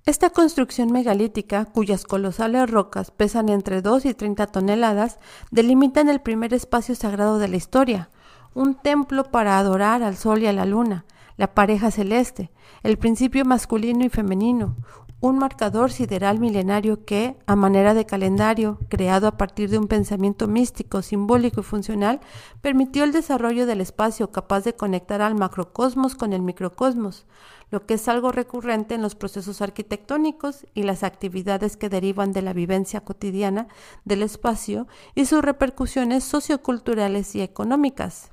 Esta 0.06 0.30
construcción 0.30 0.90
megalítica, 0.90 1.66
cuyas 1.66 2.04
colosales 2.04 2.70
rocas 2.70 3.10
pesan 3.10 3.50
entre 3.50 3.82
2 3.82 4.06
y 4.06 4.14
30 4.14 4.46
toneladas, 4.46 5.18
delimitan 5.50 6.08
el 6.08 6.20
primer 6.20 6.54
espacio 6.54 6.94
sagrado 6.94 7.38
de 7.38 7.48
la 7.48 7.56
historia, 7.56 8.08
un 8.54 8.74
templo 8.76 9.24
para 9.24 9.58
adorar 9.58 10.02
al 10.02 10.16
sol 10.16 10.42
y 10.42 10.46
a 10.46 10.54
la 10.54 10.64
luna, 10.64 11.04
la 11.36 11.54
pareja 11.54 11.90
celeste, 11.90 12.50
el 12.82 12.96
principio 12.96 13.44
masculino 13.44 14.02
y 14.02 14.08
femenino, 14.08 14.76
un 15.20 15.38
marcador 15.38 15.92
sideral 15.92 16.40
milenario 16.40 17.04
que, 17.04 17.36
a 17.46 17.54
manera 17.54 17.92
de 17.92 18.06
calendario, 18.06 18.78
creado 18.88 19.26
a 19.26 19.36
partir 19.36 19.68
de 19.68 19.78
un 19.78 19.86
pensamiento 19.86 20.48
místico, 20.48 21.02
simbólico 21.02 21.60
y 21.60 21.64
funcional, 21.64 22.20
permitió 22.62 23.04
el 23.04 23.12
desarrollo 23.12 23.66
del 23.66 23.82
espacio 23.82 24.30
capaz 24.30 24.64
de 24.64 24.74
conectar 24.74 25.20
al 25.20 25.34
macrocosmos 25.34 26.14
con 26.14 26.32
el 26.32 26.40
microcosmos, 26.40 27.26
lo 27.70 27.86
que 27.86 27.94
es 27.94 28.08
algo 28.08 28.32
recurrente 28.32 28.94
en 28.94 29.02
los 29.02 29.14
procesos 29.14 29.62
arquitectónicos 29.62 30.66
y 30.74 30.82
las 30.82 31.02
actividades 31.02 31.76
que 31.76 31.88
derivan 31.88 32.32
de 32.32 32.42
la 32.42 32.52
vivencia 32.52 33.00
cotidiana 33.00 33.68
del 34.04 34.22
espacio 34.22 34.88
y 35.14 35.26
sus 35.26 35.42
repercusiones 35.42 36.24
socioculturales 36.24 37.34
y 37.34 37.42
económicas. 37.42 38.32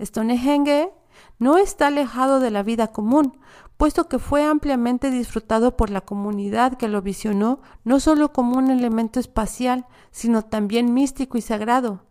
Stonehenge 0.00 0.90
no 1.38 1.56
está 1.58 1.86
alejado 1.86 2.40
de 2.40 2.50
la 2.50 2.62
vida 2.62 2.88
común, 2.88 3.38
puesto 3.76 4.08
que 4.08 4.18
fue 4.18 4.44
ampliamente 4.44 5.10
disfrutado 5.10 5.76
por 5.76 5.90
la 5.90 6.00
comunidad 6.00 6.76
que 6.76 6.88
lo 6.88 7.02
visionó 7.02 7.60
no 7.84 8.00
solo 8.00 8.32
como 8.32 8.58
un 8.58 8.70
elemento 8.70 9.20
espacial, 9.20 9.86
sino 10.10 10.42
también 10.42 10.94
místico 10.94 11.38
y 11.38 11.42
sagrado. 11.42 12.02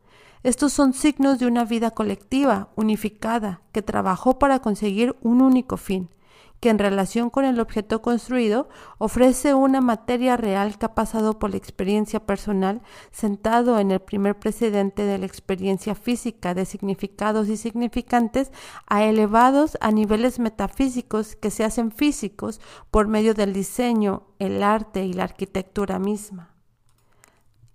Estos 0.43 0.73
son 0.73 0.93
signos 0.93 1.39
de 1.39 1.47
una 1.47 1.65
vida 1.65 1.89
colectiva, 1.89 2.69
unificada, 2.75 3.61
que 3.71 3.81
trabajó 3.81 4.37
para 4.37 4.59
conseguir 4.59 5.15
un 5.21 5.41
único 5.41 5.75
fin, 5.75 6.09
que 6.59 6.69
en 6.69 6.79
relación 6.79 7.29
con 7.29 7.45
el 7.45 7.59
objeto 7.59 8.01
construido 8.01 8.69
ofrece 8.97 9.53
una 9.53 9.81
materia 9.81 10.37
real 10.37 10.77
que 10.77 10.85
ha 10.85 10.95
pasado 10.95 11.37
por 11.37 11.51
la 11.51 11.57
experiencia 11.57 12.25
personal, 12.25 12.81
sentado 13.11 13.79
en 13.79 13.91
el 13.91 13.99
primer 13.99 14.39
precedente 14.39 15.03
de 15.03 15.17
la 15.17 15.25
experiencia 15.25 15.95
física 15.95 16.53
de 16.53 16.65
significados 16.65 17.49
y 17.49 17.57
significantes, 17.57 18.51
a 18.87 19.03
elevados 19.03 19.77
a 19.81 19.91
niveles 19.91 20.39
metafísicos 20.39 21.35
que 21.35 21.51
se 21.51 21.63
hacen 21.63 21.91
físicos 21.91 22.61
por 22.91 23.07
medio 23.07 23.33
del 23.33 23.53
diseño, 23.53 24.23
el 24.39 24.63
arte 24.63 25.05
y 25.05 25.13
la 25.13 25.23
arquitectura 25.23 25.99
misma. 25.99 26.55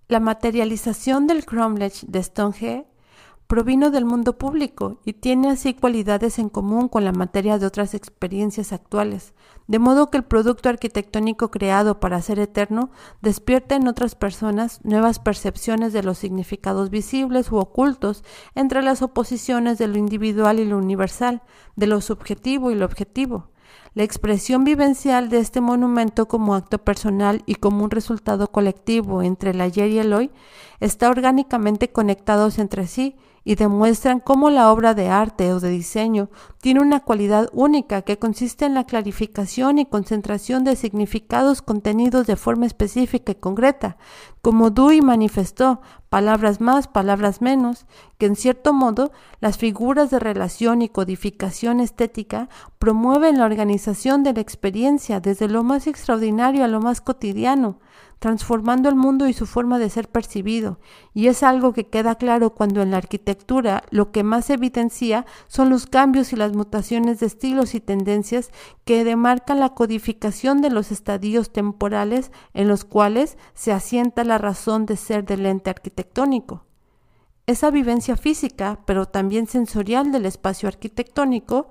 La 0.07 0.19
materialización 0.19 1.25
del 1.25 1.45
cromlech 1.45 2.01
de 2.01 2.21
Stonehenge 2.21 2.90
provino 3.51 3.91
del 3.91 4.05
mundo 4.05 4.37
público 4.37 5.01
y 5.03 5.11
tiene 5.11 5.49
así 5.49 5.73
cualidades 5.73 6.39
en 6.39 6.47
común 6.47 6.87
con 6.87 7.03
la 7.03 7.11
materia 7.11 7.59
de 7.59 7.65
otras 7.65 7.93
experiencias 7.93 8.71
actuales, 8.71 9.33
de 9.67 9.77
modo 9.77 10.09
que 10.09 10.15
el 10.15 10.23
producto 10.23 10.69
arquitectónico 10.69 11.51
creado 11.51 11.99
para 11.99 12.21
ser 12.21 12.39
eterno 12.39 12.91
despierta 13.21 13.75
en 13.75 13.89
otras 13.89 14.15
personas 14.15 14.79
nuevas 14.85 15.19
percepciones 15.19 15.91
de 15.91 16.01
los 16.01 16.17
significados 16.17 16.89
visibles 16.89 17.51
u 17.51 17.57
ocultos 17.57 18.23
entre 18.55 18.81
las 18.81 19.01
oposiciones 19.01 19.77
de 19.77 19.89
lo 19.89 19.97
individual 19.97 20.61
y 20.61 20.63
lo 20.63 20.77
universal, 20.77 21.41
de 21.75 21.87
lo 21.87 21.99
subjetivo 21.99 22.71
y 22.71 22.75
lo 22.75 22.85
objetivo. 22.85 23.49
La 23.95 24.03
expresión 24.03 24.63
vivencial 24.63 25.27
de 25.27 25.39
este 25.39 25.59
monumento 25.59 26.29
como 26.29 26.55
acto 26.55 26.77
personal 26.77 27.43
y 27.45 27.55
como 27.55 27.83
un 27.83 27.91
resultado 27.91 28.49
colectivo 28.49 29.21
entre 29.21 29.51
el 29.51 29.59
ayer 29.59 29.89
y 29.89 29.99
el 29.99 30.13
hoy 30.13 30.31
está 30.79 31.09
orgánicamente 31.09 31.91
conectados 31.91 32.57
entre 32.57 32.87
sí 32.87 33.17
y 33.43 33.55
demuestran 33.55 34.19
cómo 34.19 34.49
la 34.49 34.71
obra 34.71 34.93
de 34.93 35.09
arte 35.09 35.51
o 35.51 35.59
de 35.59 35.69
diseño 35.69 36.29
tiene 36.61 36.81
una 36.81 36.99
cualidad 36.99 37.49
única 37.53 38.03
que 38.03 38.19
consiste 38.19 38.65
en 38.65 38.75
la 38.75 38.85
clarificación 38.85 39.79
y 39.79 39.85
concentración 39.85 40.63
de 40.63 40.75
significados 40.75 41.61
contenidos 41.61 42.27
de 42.27 42.35
forma 42.35 42.67
específica 42.67 43.31
y 43.31 43.35
concreta, 43.35 43.97
como 44.41 44.69
Dewey 44.69 45.01
manifestó, 45.01 45.81
palabras 46.09 46.61
más, 46.61 46.87
palabras 46.87 47.41
menos, 47.41 47.85
que 48.17 48.27
en 48.27 48.35
cierto 48.35 48.73
modo 48.73 49.11
las 49.39 49.57
figuras 49.57 50.11
de 50.11 50.19
relación 50.19 50.81
y 50.81 50.89
codificación 50.89 51.79
estética 51.79 52.49
promueven 52.77 53.39
la 53.39 53.45
organización 53.45 54.23
de 54.23 54.33
la 54.33 54.41
experiencia 54.41 55.19
desde 55.19 55.47
lo 55.47 55.63
más 55.63 55.87
extraordinario 55.87 56.63
a 56.63 56.67
lo 56.67 56.79
más 56.79 57.01
cotidiano, 57.01 57.79
transformando 58.21 58.87
el 58.87 58.93
mundo 58.93 59.27
y 59.27 59.33
su 59.33 59.47
forma 59.47 59.79
de 59.79 59.89
ser 59.89 60.07
percibido, 60.07 60.77
y 61.11 61.25
es 61.25 61.41
algo 61.41 61.73
que 61.73 61.87
queda 61.87 62.13
claro 62.13 62.51
cuando 62.51 62.83
en 62.83 62.91
la 62.91 62.97
arquitectura 62.97 63.83
lo 63.89 64.11
que 64.11 64.21
más 64.21 64.51
evidencia 64.51 65.25
son 65.47 65.71
los 65.71 65.87
cambios 65.87 66.31
y 66.31 66.35
las 66.35 66.53
mutaciones 66.53 67.19
de 67.19 67.25
estilos 67.25 67.73
y 67.73 67.79
tendencias 67.79 68.51
que 68.85 69.03
demarcan 69.03 69.59
la 69.59 69.69
codificación 69.69 70.61
de 70.61 70.69
los 70.69 70.91
estadios 70.91 71.51
temporales 71.51 72.31
en 72.53 72.67
los 72.67 72.85
cuales 72.85 73.39
se 73.55 73.71
asienta 73.71 74.23
la 74.23 74.37
razón 74.37 74.85
de 74.85 74.97
ser 74.97 75.25
del 75.25 75.43
ente 75.47 75.71
arquitectónico. 75.71 76.63
Esa 77.47 77.71
vivencia 77.71 78.17
física, 78.17 78.81
pero 78.85 79.07
también 79.07 79.47
sensorial 79.47 80.11
del 80.11 80.27
espacio 80.27 80.69
arquitectónico, 80.69 81.69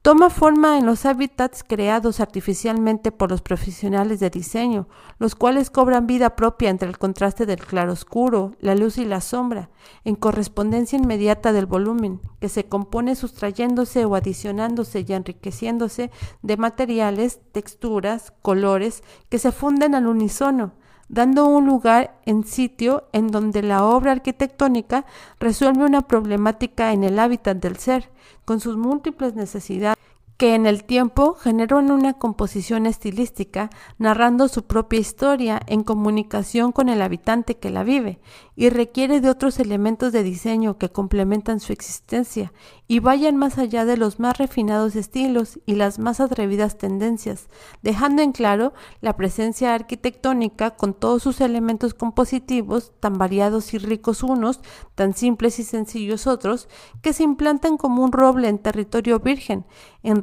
Toma 0.00 0.30
forma 0.30 0.78
en 0.78 0.86
los 0.86 1.04
hábitats 1.06 1.64
creados 1.64 2.20
artificialmente 2.20 3.10
por 3.10 3.30
los 3.30 3.42
profesionales 3.42 4.20
de 4.20 4.30
diseño, 4.30 4.88
los 5.18 5.34
cuales 5.34 5.70
cobran 5.70 6.06
vida 6.06 6.36
propia 6.36 6.70
entre 6.70 6.88
el 6.88 6.98
contraste 6.98 7.46
del 7.46 7.58
claroscuro, 7.58 8.52
la 8.60 8.76
luz 8.76 8.96
y 8.96 9.04
la 9.04 9.20
sombra, 9.20 9.70
en 10.04 10.14
correspondencia 10.14 10.98
inmediata 10.98 11.52
del 11.52 11.66
volumen, 11.66 12.20
que 12.40 12.48
se 12.48 12.64
compone 12.64 13.16
sustrayéndose 13.16 14.04
o 14.04 14.14
adicionándose 14.14 15.04
y 15.06 15.12
enriqueciéndose 15.12 16.12
de 16.42 16.56
materiales, 16.56 17.40
texturas, 17.50 18.32
colores 18.40 19.02
que 19.28 19.40
se 19.40 19.50
funden 19.50 19.96
al 19.96 20.06
unísono, 20.06 20.74
dando 21.08 21.46
un 21.46 21.66
lugar 21.66 22.18
en 22.26 22.44
sitio 22.44 23.04
en 23.12 23.28
donde 23.28 23.62
la 23.62 23.84
obra 23.84 24.12
arquitectónica 24.12 25.04
resuelve 25.40 25.84
una 25.84 26.02
problemática 26.02 26.92
en 26.92 27.04
el 27.04 27.18
hábitat 27.18 27.58
del 27.58 27.76
ser, 27.76 28.10
con 28.44 28.60
sus 28.60 28.76
múltiples 28.76 29.34
necesidades 29.34 29.96
que 30.38 30.54
en 30.54 30.66
el 30.66 30.84
tiempo 30.84 31.34
generó 31.34 31.78
una 31.78 32.14
composición 32.14 32.86
estilística 32.86 33.70
narrando 33.98 34.46
su 34.46 34.62
propia 34.62 35.00
historia 35.00 35.60
en 35.66 35.82
comunicación 35.82 36.70
con 36.70 36.88
el 36.88 37.02
habitante 37.02 37.56
que 37.56 37.70
la 37.70 37.82
vive 37.82 38.20
y 38.54 38.70
requiere 38.70 39.20
de 39.20 39.30
otros 39.30 39.58
elementos 39.58 40.12
de 40.12 40.22
diseño 40.22 40.78
que 40.78 40.90
complementan 40.90 41.58
su 41.58 41.72
existencia 41.72 42.52
y 42.86 43.00
vayan 43.00 43.36
más 43.36 43.58
allá 43.58 43.84
de 43.84 43.96
los 43.96 44.20
más 44.20 44.38
refinados 44.38 44.94
estilos 44.94 45.58
y 45.66 45.74
las 45.74 45.98
más 45.98 46.20
atrevidas 46.20 46.78
tendencias, 46.78 47.48
dejando 47.82 48.22
en 48.22 48.30
claro 48.30 48.72
la 49.00 49.16
presencia 49.16 49.74
arquitectónica 49.74 50.70
con 50.70 50.94
todos 50.94 51.22
sus 51.22 51.40
elementos 51.40 51.94
compositivos, 51.94 52.92
tan 53.00 53.18
variados 53.18 53.74
y 53.74 53.78
ricos 53.78 54.22
unos, 54.22 54.60
tan 54.94 55.14
simples 55.14 55.58
y 55.58 55.64
sencillos 55.64 56.26
otros, 56.26 56.68
que 57.02 57.12
se 57.12 57.24
implantan 57.24 57.76
como 57.76 58.02
un 58.02 58.12
roble 58.12 58.48
en 58.48 58.58
territorio 58.58 59.18
virgen, 59.18 59.66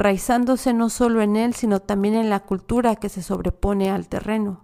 enraizándose 0.06 0.72
no 0.72 0.90
solo 0.90 1.22
en 1.22 1.36
él, 1.36 1.56
sino 1.56 1.80
también 1.80 2.14
en 2.14 2.30
la 2.30 2.42
cultura 2.42 2.96
que 2.96 3.10
se 3.10 3.24
sobrepone 3.24 3.90
al 3.90 4.08
terreno. 4.08 4.64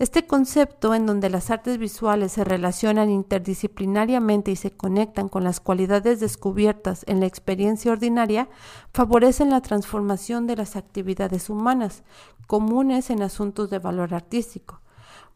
Este 0.00 0.26
concepto, 0.26 0.96
en 0.96 1.06
donde 1.06 1.30
las 1.30 1.52
artes 1.52 1.78
visuales 1.78 2.32
se 2.32 2.42
relacionan 2.42 3.08
interdisciplinariamente 3.08 4.50
y 4.50 4.56
se 4.56 4.72
conectan 4.72 5.28
con 5.28 5.44
las 5.44 5.60
cualidades 5.60 6.18
descubiertas 6.18 7.04
en 7.06 7.20
la 7.20 7.26
experiencia 7.26 7.92
ordinaria, 7.92 8.48
favorecen 8.92 9.50
la 9.50 9.60
transformación 9.60 10.48
de 10.48 10.56
las 10.56 10.74
actividades 10.74 11.50
humanas, 11.50 12.02
comunes 12.48 13.10
en 13.10 13.22
asuntos 13.22 13.70
de 13.70 13.78
valor 13.78 14.12
artístico. 14.12 14.80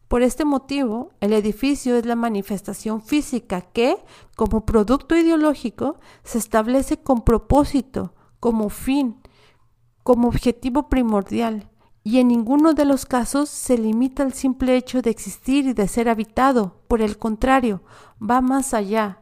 Por 0.09 0.21
este 0.21 0.43
motivo, 0.43 1.11
el 1.21 1.31
edificio 1.31 1.95
es 1.95 2.05
la 2.05 2.17
manifestación 2.17 3.01
física 3.01 3.61
que, 3.61 3.95
como 4.35 4.65
producto 4.65 5.15
ideológico, 5.15 5.95
se 6.25 6.39
establece 6.39 6.97
con 6.97 7.21
propósito, 7.21 8.13
como 8.41 8.69
fin, 8.69 9.18
como 10.03 10.27
objetivo 10.27 10.89
primordial, 10.89 11.69
y 12.03 12.19
en 12.19 12.29
ninguno 12.29 12.73
de 12.73 12.85
los 12.85 13.05
casos 13.05 13.49
se 13.49 13.77
limita 13.77 14.23
al 14.23 14.33
simple 14.33 14.75
hecho 14.75 15.01
de 15.01 15.09
existir 15.09 15.65
y 15.67 15.73
de 15.73 15.87
ser 15.87 16.09
habitado. 16.09 16.77
Por 16.87 17.01
el 17.01 17.17
contrario, 17.17 17.81
va 18.19 18.41
más 18.41 18.73
allá, 18.73 19.19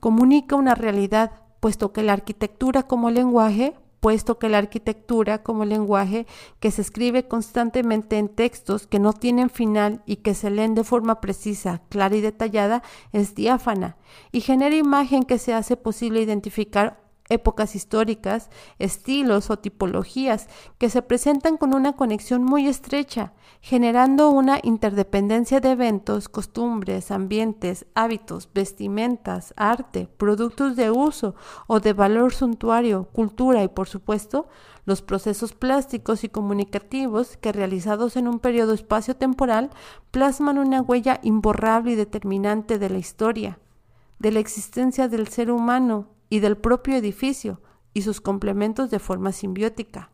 comunica 0.00 0.56
una 0.56 0.74
realidad, 0.74 1.32
puesto 1.60 1.92
que 1.92 2.02
la 2.02 2.12
arquitectura 2.12 2.82
como 2.82 3.10
lenguaje 3.10 3.74
puesto 4.06 4.38
que 4.38 4.48
la 4.48 4.58
arquitectura 4.58 5.42
como 5.42 5.64
lenguaje 5.64 6.28
que 6.60 6.70
se 6.70 6.80
escribe 6.82 7.26
constantemente 7.26 8.18
en 8.18 8.28
textos 8.28 8.86
que 8.86 9.00
no 9.00 9.12
tienen 9.12 9.50
final 9.50 10.02
y 10.06 10.16
que 10.18 10.34
se 10.34 10.48
leen 10.48 10.76
de 10.76 10.84
forma 10.84 11.20
precisa, 11.20 11.82
clara 11.88 12.14
y 12.14 12.20
detallada, 12.20 12.84
es 13.12 13.34
diáfana 13.34 13.96
y 14.30 14.42
genera 14.42 14.76
imagen 14.76 15.24
que 15.24 15.38
se 15.38 15.54
hace 15.54 15.76
posible 15.76 16.22
identificar 16.22 17.02
épocas 17.28 17.74
históricas, 17.74 18.50
estilos 18.78 19.50
o 19.50 19.58
tipologías 19.58 20.48
que 20.78 20.90
se 20.90 21.02
presentan 21.02 21.56
con 21.56 21.74
una 21.74 21.94
conexión 21.94 22.44
muy 22.44 22.68
estrecha, 22.68 23.32
generando 23.60 24.30
una 24.30 24.60
interdependencia 24.62 25.60
de 25.60 25.72
eventos, 25.72 26.28
costumbres, 26.28 27.10
ambientes, 27.10 27.86
hábitos, 27.94 28.48
vestimentas, 28.52 29.54
arte, 29.56 30.08
productos 30.16 30.76
de 30.76 30.90
uso 30.90 31.34
o 31.66 31.80
de 31.80 31.92
valor 31.92 32.32
suntuario, 32.32 33.08
cultura 33.12 33.62
y, 33.62 33.68
por 33.68 33.88
supuesto, 33.88 34.48
los 34.84 35.02
procesos 35.02 35.52
plásticos 35.52 36.22
y 36.22 36.28
comunicativos 36.28 37.36
que 37.36 37.50
realizados 37.50 38.16
en 38.16 38.28
un 38.28 38.38
periodo 38.38 38.72
espacio-temporal 38.72 39.70
plasman 40.12 40.58
una 40.58 40.80
huella 40.80 41.18
imborrable 41.22 41.92
y 41.92 41.96
determinante 41.96 42.78
de 42.78 42.88
la 42.88 42.98
historia, 42.98 43.58
de 44.20 44.30
la 44.30 44.38
existencia 44.38 45.08
del 45.08 45.26
ser 45.26 45.50
humano 45.50 46.06
y 46.28 46.40
del 46.40 46.56
propio 46.56 46.96
edificio 46.96 47.60
y 47.94 48.02
sus 48.02 48.20
complementos 48.20 48.90
de 48.90 48.98
forma 48.98 49.32
simbiótica. 49.32 50.10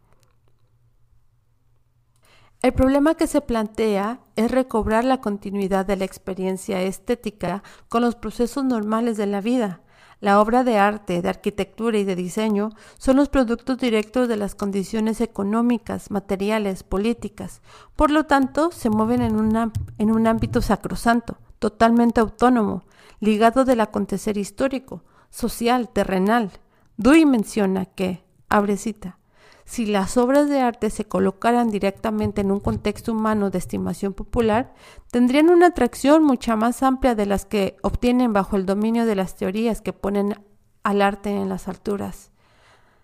El 2.63 2.75
problema 2.75 3.17
que 3.17 3.27
se 3.27 3.41
plantea 3.41 4.21
es 4.37 4.49
recobrar 4.53 5.05
la 5.05 5.21
continuidad 5.21 5.85
de 5.85 5.97
la 5.97 6.05
experiencia 6.05 6.81
estética 6.81 7.65
con 7.89 8.03
los 8.03 8.15
procesos 8.15 8.65
normales 8.65 9.17
de 9.17 9.27
la 9.27 9.41
vida. 9.41 9.81
La 10.21 10.41
obra 10.41 10.63
de 10.63 10.79
arte, 10.79 11.21
de 11.21 11.29
arquitectura 11.29 11.99
y 11.99 12.05
de 12.05 12.15
diseño 12.15 12.71
son 12.99 13.17
los 13.17 13.29
productos 13.29 13.79
directos 13.79 14.29
de 14.29 14.37
las 14.37 14.55
condiciones 14.55 15.21
económicas, 15.21 16.13
materiales, 16.13 16.85
políticas. 16.85 17.63
Por 17.97 18.13
lo 18.13 18.27
tanto, 18.27 18.71
se 18.71 18.91
mueven 18.91 19.23
en, 19.23 19.73
en 19.99 20.11
un 20.13 20.27
ámbito 20.29 20.63
sacrosanto, 20.63 21.39
totalmente 21.59 22.21
autónomo, 22.21 22.85
ligado 23.19 23.65
del 23.65 23.81
acontecer 23.81 24.39
histórico, 24.39 25.03
social, 25.33 25.89
terrenal. 25.89 26.53
Dewey 26.97 27.27
menciona 27.27 27.87
que, 27.87 28.23
abre 28.49 28.77
cita, 28.77 29.19
si 29.65 29.87
las 29.87 30.19
obras 30.19 30.49
de 30.49 30.61
arte 30.61 30.91
se 30.91 31.07
colocaran 31.07 31.71
directamente 31.71 32.43
en 32.43 32.53
un 32.53 32.61
contexto 32.61 33.13
humano 33.13 33.49
de 33.49 33.59
estimación 33.59 34.13
popular, 34.13 34.75
tendrían 35.11 35.49
una 35.49 35.69
atracción 35.69 36.23
mucha 36.23 36.55
más 36.55 36.83
amplia 36.83 37.15
de 37.15 37.27
las 37.27 37.47
que 37.47 37.77
obtienen 37.83 38.33
bajo 38.33 38.57
el 38.57 38.67
dominio 38.67 39.07
de 39.07 39.15
las 39.15 39.35
teorías 39.35 39.81
que 39.81 39.95
ponen 39.95 40.35
al 40.83 41.01
arte 41.01 41.31
en 41.31 41.49
las 41.49 41.69
alturas. 41.69 42.31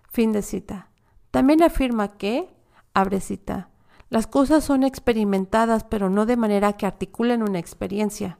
Fin 0.09 0.31
de 0.31 0.43
cita. 0.43 0.89
También 1.31 1.63
afirma 1.63 2.09
que, 2.17 2.53
abre 2.93 3.19
cita, 3.19 3.69
las 4.09 4.27
cosas 4.27 4.63
son 4.63 4.83
experimentadas 4.83 5.83
pero 5.83 6.09
no 6.09 6.25
de 6.25 6.37
manera 6.37 6.73
que 6.73 6.85
articulen 6.85 7.41
una 7.41 7.59
experiencia. 7.59 8.37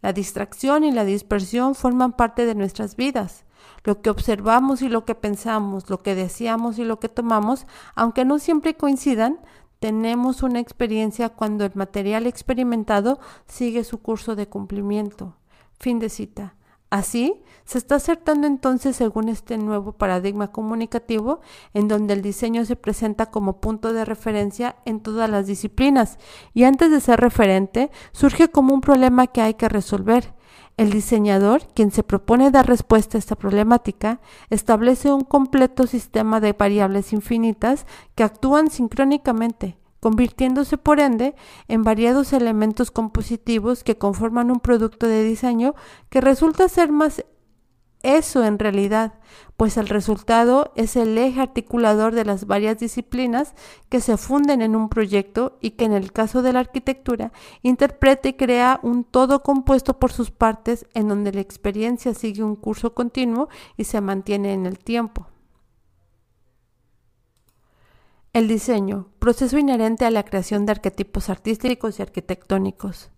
La 0.00 0.12
distracción 0.12 0.84
y 0.84 0.92
la 0.92 1.04
dispersión 1.04 1.74
forman 1.74 2.12
parte 2.12 2.46
de 2.46 2.54
nuestras 2.54 2.96
vidas. 2.96 3.44
Lo 3.84 4.00
que 4.00 4.10
observamos 4.10 4.82
y 4.82 4.88
lo 4.88 5.04
que 5.04 5.14
pensamos, 5.14 5.90
lo 5.90 5.98
que 5.98 6.14
deseamos 6.14 6.78
y 6.78 6.84
lo 6.84 7.00
que 7.00 7.08
tomamos, 7.08 7.66
aunque 7.94 8.24
no 8.24 8.38
siempre 8.38 8.74
coincidan, 8.74 9.40
tenemos 9.80 10.42
una 10.42 10.60
experiencia 10.60 11.28
cuando 11.28 11.64
el 11.64 11.72
material 11.74 12.26
experimentado 12.26 13.20
sigue 13.46 13.84
su 13.84 13.98
curso 13.98 14.34
de 14.34 14.48
cumplimiento. 14.48 15.36
Fin 15.78 15.98
de 15.98 16.08
cita. 16.08 16.57
Así, 16.90 17.42
se 17.64 17.76
está 17.76 17.96
acertando 17.96 18.46
entonces 18.46 18.96
según 18.96 19.28
este 19.28 19.58
nuevo 19.58 19.92
paradigma 19.92 20.50
comunicativo 20.50 21.40
en 21.74 21.86
donde 21.86 22.14
el 22.14 22.22
diseño 22.22 22.64
se 22.64 22.76
presenta 22.76 23.26
como 23.26 23.60
punto 23.60 23.92
de 23.92 24.06
referencia 24.06 24.76
en 24.86 25.00
todas 25.00 25.28
las 25.28 25.46
disciplinas 25.46 26.18
y 26.54 26.64
antes 26.64 26.90
de 26.90 27.00
ser 27.00 27.20
referente 27.20 27.90
surge 28.12 28.48
como 28.48 28.72
un 28.72 28.80
problema 28.80 29.26
que 29.26 29.42
hay 29.42 29.52
que 29.52 29.68
resolver. 29.68 30.34
El 30.78 30.90
diseñador, 30.90 31.66
quien 31.74 31.90
se 31.90 32.04
propone 32.04 32.50
dar 32.50 32.66
respuesta 32.66 33.18
a 33.18 33.20
esta 33.20 33.34
problemática, 33.34 34.20
establece 34.48 35.12
un 35.12 35.24
completo 35.24 35.86
sistema 35.86 36.40
de 36.40 36.54
variables 36.54 37.12
infinitas 37.12 37.84
que 38.14 38.22
actúan 38.22 38.70
sincrónicamente 38.70 39.76
convirtiéndose 40.00 40.78
por 40.78 41.00
ende 41.00 41.34
en 41.68 41.82
variados 41.82 42.32
elementos 42.32 42.90
compositivos 42.90 43.84
que 43.84 43.98
conforman 43.98 44.50
un 44.50 44.60
producto 44.60 45.06
de 45.06 45.24
diseño 45.24 45.74
que 46.10 46.20
resulta 46.20 46.68
ser 46.68 46.90
más 46.92 47.24
eso 48.02 48.44
en 48.44 48.60
realidad, 48.60 49.14
pues 49.56 49.76
el 49.76 49.88
resultado 49.88 50.72
es 50.76 50.94
el 50.94 51.18
eje 51.18 51.40
articulador 51.40 52.14
de 52.14 52.24
las 52.24 52.46
varias 52.46 52.78
disciplinas 52.78 53.54
que 53.88 54.00
se 54.00 54.16
funden 54.16 54.62
en 54.62 54.76
un 54.76 54.88
proyecto 54.88 55.58
y 55.60 55.72
que 55.72 55.84
en 55.84 55.92
el 55.92 56.12
caso 56.12 56.42
de 56.42 56.52
la 56.52 56.60
arquitectura 56.60 57.32
interpreta 57.62 58.28
y 58.28 58.34
crea 58.34 58.78
un 58.84 59.02
todo 59.02 59.42
compuesto 59.42 59.98
por 59.98 60.12
sus 60.12 60.30
partes 60.30 60.86
en 60.94 61.08
donde 61.08 61.32
la 61.32 61.40
experiencia 61.40 62.14
sigue 62.14 62.44
un 62.44 62.54
curso 62.54 62.94
continuo 62.94 63.48
y 63.76 63.84
se 63.84 64.00
mantiene 64.00 64.52
en 64.52 64.66
el 64.66 64.78
tiempo. 64.78 65.26
El 68.32 68.46
diseño, 68.46 69.08
proceso 69.18 69.58
inherente 69.58 70.04
a 70.04 70.10
la 70.10 70.22
creación 70.22 70.66
de 70.66 70.72
arquetipos 70.72 71.30
artísticos 71.30 71.98
y 71.98 72.02
arquitectónicos. 72.02 73.10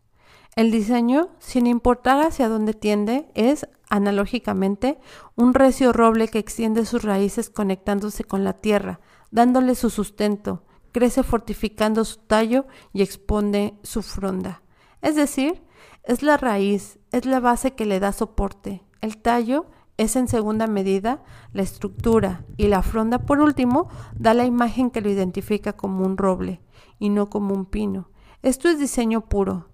El 0.57 0.71
diseño, 0.71 1.31
sin 1.39 1.67
importar 1.67 2.25
hacia 2.25 2.49
dónde 2.49 2.75
tiende, 2.75 3.29
es, 3.35 3.69
analógicamente, 3.89 4.99
un 5.37 5.55
recio 5.55 5.93
roble 5.93 6.29
que 6.29 6.39
extiende 6.39 6.87
sus 6.87 7.03
raíces 7.03 7.51
conectándose 7.51 8.25
con 8.25 8.45
la 8.45 8.55
tierra, 8.55 9.01
dándole 9.31 9.75
su 9.75 9.91
sustento, 9.91 10.65
crece 10.93 11.23
fortificando 11.23 12.05
su 12.05 12.19
tallo 12.19 12.67
y 12.93 13.03
expone 13.03 13.79
su 13.83 14.03
fronda. 14.03 14.63
Es 15.03 15.17
decir, 15.17 15.63
es 16.05 16.23
la 16.23 16.37
raíz, 16.37 16.99
es 17.13 17.27
la 17.27 17.41
base 17.41 17.73
que 17.73 17.87
le 17.87 18.01
da 18.01 18.13
soporte. 18.13 18.83
El 19.01 19.19
tallo 19.19 19.67
es 20.01 20.17
en 20.17 20.29
segunda 20.29 20.67
medida 20.67 21.23
la 21.53 21.61
estructura 21.61 22.47
y 22.57 22.69
la 22.69 22.81
fronda 22.81 23.19
por 23.19 23.39
último 23.41 23.91
da 24.15 24.33
la 24.33 24.47
imagen 24.47 24.91
que 24.91 25.03
lo 25.03 25.11
identifica 25.11 25.75
como 25.75 26.07
un 26.07 26.17
roble 26.17 26.63
y 26.99 27.11
no 27.11 27.29
como 27.29 27.53
un 27.53 27.67
pino. 27.67 28.09
Esto 28.41 28.71
es 28.71 28.79
diseño 28.79 29.29
puro, 29.29 29.69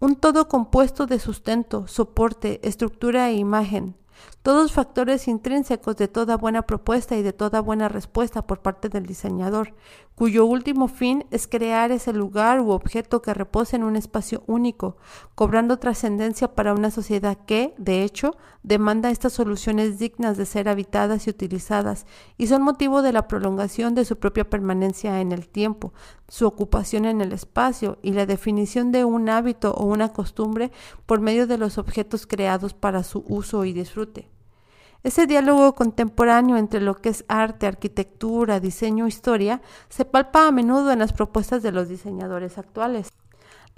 un 0.00 0.16
todo 0.16 0.48
compuesto 0.48 1.06
de 1.06 1.20
sustento, 1.20 1.86
soporte, 1.86 2.58
estructura 2.66 3.30
e 3.30 3.34
imagen, 3.34 3.96
todos 4.42 4.72
factores 4.72 5.28
intrínsecos 5.28 5.94
de 5.94 6.08
toda 6.08 6.36
buena 6.36 6.62
propuesta 6.62 7.16
y 7.16 7.22
de 7.22 7.32
toda 7.32 7.60
buena 7.60 7.88
respuesta 7.88 8.42
por 8.48 8.62
parte 8.62 8.88
del 8.88 9.06
diseñador, 9.06 9.74
cuyo 10.20 10.44
último 10.44 10.86
fin 10.86 11.24
es 11.30 11.46
crear 11.46 11.92
ese 11.92 12.12
lugar 12.12 12.60
u 12.60 12.72
objeto 12.72 13.22
que 13.22 13.32
repose 13.32 13.76
en 13.76 13.84
un 13.84 13.96
espacio 13.96 14.42
único, 14.46 14.98
cobrando 15.34 15.78
trascendencia 15.78 16.54
para 16.54 16.74
una 16.74 16.90
sociedad 16.90 17.38
que, 17.46 17.72
de 17.78 18.04
hecho, 18.04 18.36
demanda 18.62 19.10
estas 19.10 19.32
soluciones 19.32 19.98
dignas 19.98 20.36
de 20.36 20.44
ser 20.44 20.68
habitadas 20.68 21.26
y 21.26 21.30
utilizadas, 21.30 22.04
y 22.36 22.48
son 22.48 22.60
motivo 22.60 23.00
de 23.00 23.14
la 23.14 23.28
prolongación 23.28 23.94
de 23.94 24.04
su 24.04 24.18
propia 24.18 24.50
permanencia 24.50 25.22
en 25.22 25.32
el 25.32 25.48
tiempo, 25.48 25.94
su 26.28 26.46
ocupación 26.46 27.06
en 27.06 27.22
el 27.22 27.32
espacio 27.32 27.96
y 28.02 28.12
la 28.12 28.26
definición 28.26 28.92
de 28.92 29.06
un 29.06 29.30
hábito 29.30 29.72
o 29.72 29.86
una 29.86 30.12
costumbre 30.12 30.70
por 31.06 31.22
medio 31.22 31.46
de 31.46 31.56
los 31.56 31.78
objetos 31.78 32.26
creados 32.26 32.74
para 32.74 33.04
su 33.04 33.24
uso 33.26 33.64
y 33.64 33.72
disfrute. 33.72 34.28
Ese 35.02 35.26
diálogo 35.26 35.74
contemporáneo 35.74 36.58
entre 36.58 36.80
lo 36.80 36.94
que 36.94 37.08
es 37.08 37.24
arte, 37.28 37.66
arquitectura, 37.66 38.60
diseño, 38.60 39.06
historia, 39.06 39.62
se 39.88 40.04
palpa 40.04 40.46
a 40.46 40.52
menudo 40.52 40.92
en 40.92 40.98
las 40.98 41.14
propuestas 41.14 41.62
de 41.62 41.72
los 41.72 41.88
diseñadores 41.88 42.58
actuales. 42.58 43.10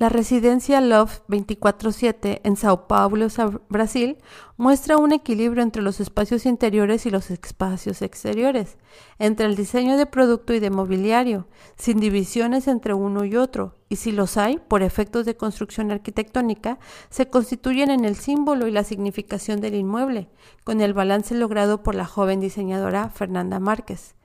La 0.03 0.09
residencia 0.09 0.81
Love 0.81 1.21
24-7 1.29 2.41
en 2.43 2.57
Sao 2.57 2.89
Paulo, 2.89 3.29
Brasil, 3.69 4.19
muestra 4.57 4.97
un 4.97 5.13
equilibrio 5.13 5.63
entre 5.63 5.81
los 5.81 6.01
espacios 6.01 6.45
interiores 6.45 7.07
y 7.07 7.11
los 7.11 7.31
espacios 7.31 8.03
exteriores, 8.03 8.79
entre 9.21 9.47
el 9.47 9.55
diseño 9.55 9.97
de 9.97 10.07
producto 10.07 10.55
y 10.55 10.59
de 10.59 10.71
mobiliario, 10.71 11.47
sin 11.77 12.01
divisiones 12.01 12.67
entre 12.67 12.95
uno 12.95 13.25
y 13.25 13.37
otro, 13.37 13.77
y 13.89 13.95
si 13.95 14.11
los 14.11 14.37
hay, 14.39 14.59
por 14.59 14.83
efectos 14.83 15.25
de 15.25 15.37
construcción 15.37 15.93
arquitectónica, 15.93 16.81
se 17.09 17.31
constituyen 17.31 17.89
en 17.89 18.05
el 18.05 18.17
símbolo 18.17 18.67
y 18.67 18.73
la 18.73 18.83
significación 18.83 19.61
del 19.61 19.77
inmueble, 19.77 20.29
con 20.65 20.81
el 20.81 20.95
balance 20.95 21.37
logrado 21.37 21.85
por 21.85 21.95
la 21.95 22.07
joven 22.07 22.41
diseñadora 22.41 23.09
Fernanda 23.09 23.61
Márquez. 23.61 24.17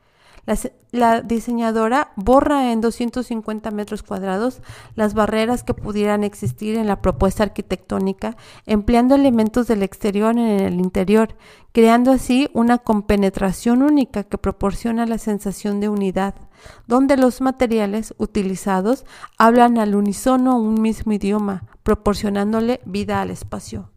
La, 0.92 1.22
diseñadora 1.22 2.14
borra 2.16 2.72
en 2.72 2.80
250 2.80 3.70
metros 3.72 4.02
cuadrados 4.02 4.62
las 4.96 5.14
barreras 5.14 5.64
que 5.64 5.74
pudieran 5.74 6.24
existir 6.24 6.78
en 6.78 6.88
la 6.88 7.02
propuesta 7.02 7.44
arquitectónica, 7.44 8.38
empleando 8.66 9.16
elementos 9.16 9.68
del 9.68 9.84
exterior 9.84 10.32
en 10.38 10.62
el 10.62 10.76
interior, 10.76 11.36
creando 11.74 12.12
así 12.12 12.50
una 12.54 12.78
compenetración 12.78 13.82
única 13.84 14.24
que 14.24 14.38
proporciona 14.38 15.06
la 15.06 15.18
sensación 15.18 15.82
de 15.82 15.90
unidad, 15.90 16.36
donde 16.88 17.18
los 17.18 17.42
materiales 17.42 18.16
utilizados 18.18 19.06
hablan 19.38 19.78
al 19.78 19.96
unísono 19.96 20.58
un 20.58 20.82
mismo 20.82 21.12
idioma, 21.12 21.66
proporcionándole 21.84 22.80
vida 22.86 23.22
al 23.22 23.32
espacio. 23.32 23.92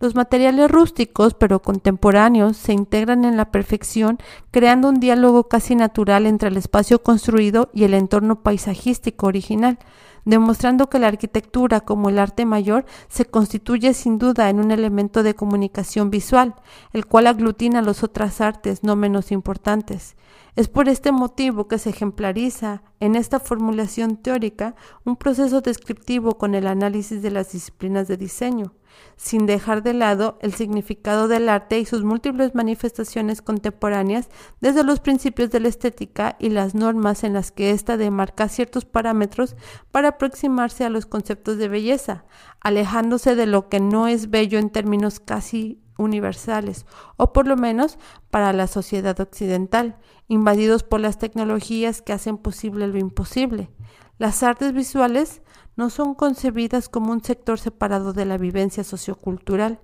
Los 0.00 0.14
materiales 0.14 0.70
rústicos 0.70 1.34
pero 1.34 1.60
contemporáneos 1.60 2.56
se 2.56 2.72
integran 2.72 3.26
en 3.26 3.36
la 3.36 3.50
perfección, 3.50 4.16
creando 4.50 4.88
un 4.88 4.98
diálogo 4.98 5.44
casi 5.48 5.74
natural 5.74 6.24
entre 6.24 6.48
el 6.48 6.56
espacio 6.56 7.02
construido 7.02 7.68
y 7.74 7.84
el 7.84 7.92
entorno 7.92 8.42
paisajístico 8.42 9.26
original, 9.26 9.78
demostrando 10.24 10.88
que 10.88 10.98
la 10.98 11.08
arquitectura 11.08 11.80
como 11.80 12.08
el 12.08 12.18
arte 12.18 12.46
mayor 12.46 12.86
se 13.08 13.26
constituye 13.26 13.92
sin 13.92 14.16
duda 14.16 14.48
en 14.48 14.58
un 14.58 14.70
elemento 14.70 15.22
de 15.22 15.34
comunicación 15.34 16.08
visual, 16.08 16.54
el 16.94 17.04
cual 17.04 17.26
aglutina 17.26 17.82
las 17.82 18.02
otras 18.02 18.40
artes 18.40 18.82
no 18.82 18.96
menos 18.96 19.30
importantes. 19.30 20.16
Es 20.56 20.68
por 20.68 20.88
este 20.88 21.12
motivo 21.12 21.68
que 21.68 21.76
se 21.76 21.90
ejemplariza 21.90 22.82
en 23.00 23.16
esta 23.16 23.38
formulación 23.38 24.16
teórica 24.16 24.74
un 25.04 25.16
proceso 25.16 25.60
descriptivo 25.60 26.38
con 26.38 26.54
el 26.54 26.66
análisis 26.66 27.20
de 27.20 27.30
las 27.30 27.52
disciplinas 27.52 28.08
de 28.08 28.16
diseño, 28.16 28.72
sin 29.16 29.46
dejar 29.46 29.82
de 29.82 29.92
lado 29.92 30.38
el 30.40 30.54
significado 30.54 31.28
del 31.28 31.48
arte 31.48 31.78
y 31.78 31.84
sus 31.84 32.04
múltiples 32.04 32.54
manifestaciones 32.54 33.42
contemporáneas 33.42 34.30
desde 34.60 34.82
los 34.82 35.00
principios 35.00 35.50
de 35.50 35.60
la 35.60 35.68
estética 35.68 36.36
y 36.38 36.48
las 36.48 36.74
normas 36.74 37.24
en 37.24 37.34
las 37.34 37.52
que 37.52 37.70
ésta 37.70 37.96
demarca 37.96 38.48
ciertos 38.48 38.84
parámetros 38.84 39.56
para 39.90 40.08
aproximarse 40.08 40.84
a 40.84 40.90
los 40.90 41.06
conceptos 41.06 41.58
de 41.58 41.68
belleza, 41.68 42.24
alejándose 42.60 43.34
de 43.34 43.46
lo 43.46 43.68
que 43.68 43.80
no 43.80 44.08
es 44.08 44.30
bello 44.30 44.58
en 44.58 44.70
términos 44.70 45.20
casi 45.20 45.80
universales, 45.98 46.86
o 47.16 47.32
por 47.32 47.46
lo 47.46 47.56
menos 47.56 47.98
para 48.30 48.52
la 48.52 48.66
sociedad 48.66 49.20
occidental, 49.20 49.98
invadidos 50.28 50.82
por 50.82 51.00
las 51.00 51.18
tecnologías 51.18 52.02
que 52.02 52.12
hacen 52.12 52.38
posible 52.38 52.86
lo 52.86 52.98
imposible. 52.98 53.70
Las 54.18 54.42
artes 54.42 54.72
visuales 54.72 55.42
no 55.80 55.88
son 55.88 56.14
concebidas 56.14 56.90
como 56.90 57.10
un 57.10 57.24
sector 57.24 57.58
separado 57.58 58.12
de 58.12 58.26
la 58.26 58.36
vivencia 58.36 58.84
sociocultural. 58.84 59.80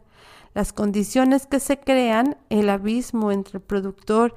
Las 0.52 0.74
condiciones 0.74 1.46
que 1.46 1.59
se 1.59 1.80
crean, 1.80 2.37
el 2.50 2.68
abismo 2.68 3.32
entre 3.32 3.61
el 3.61 3.64
productor 3.64 4.35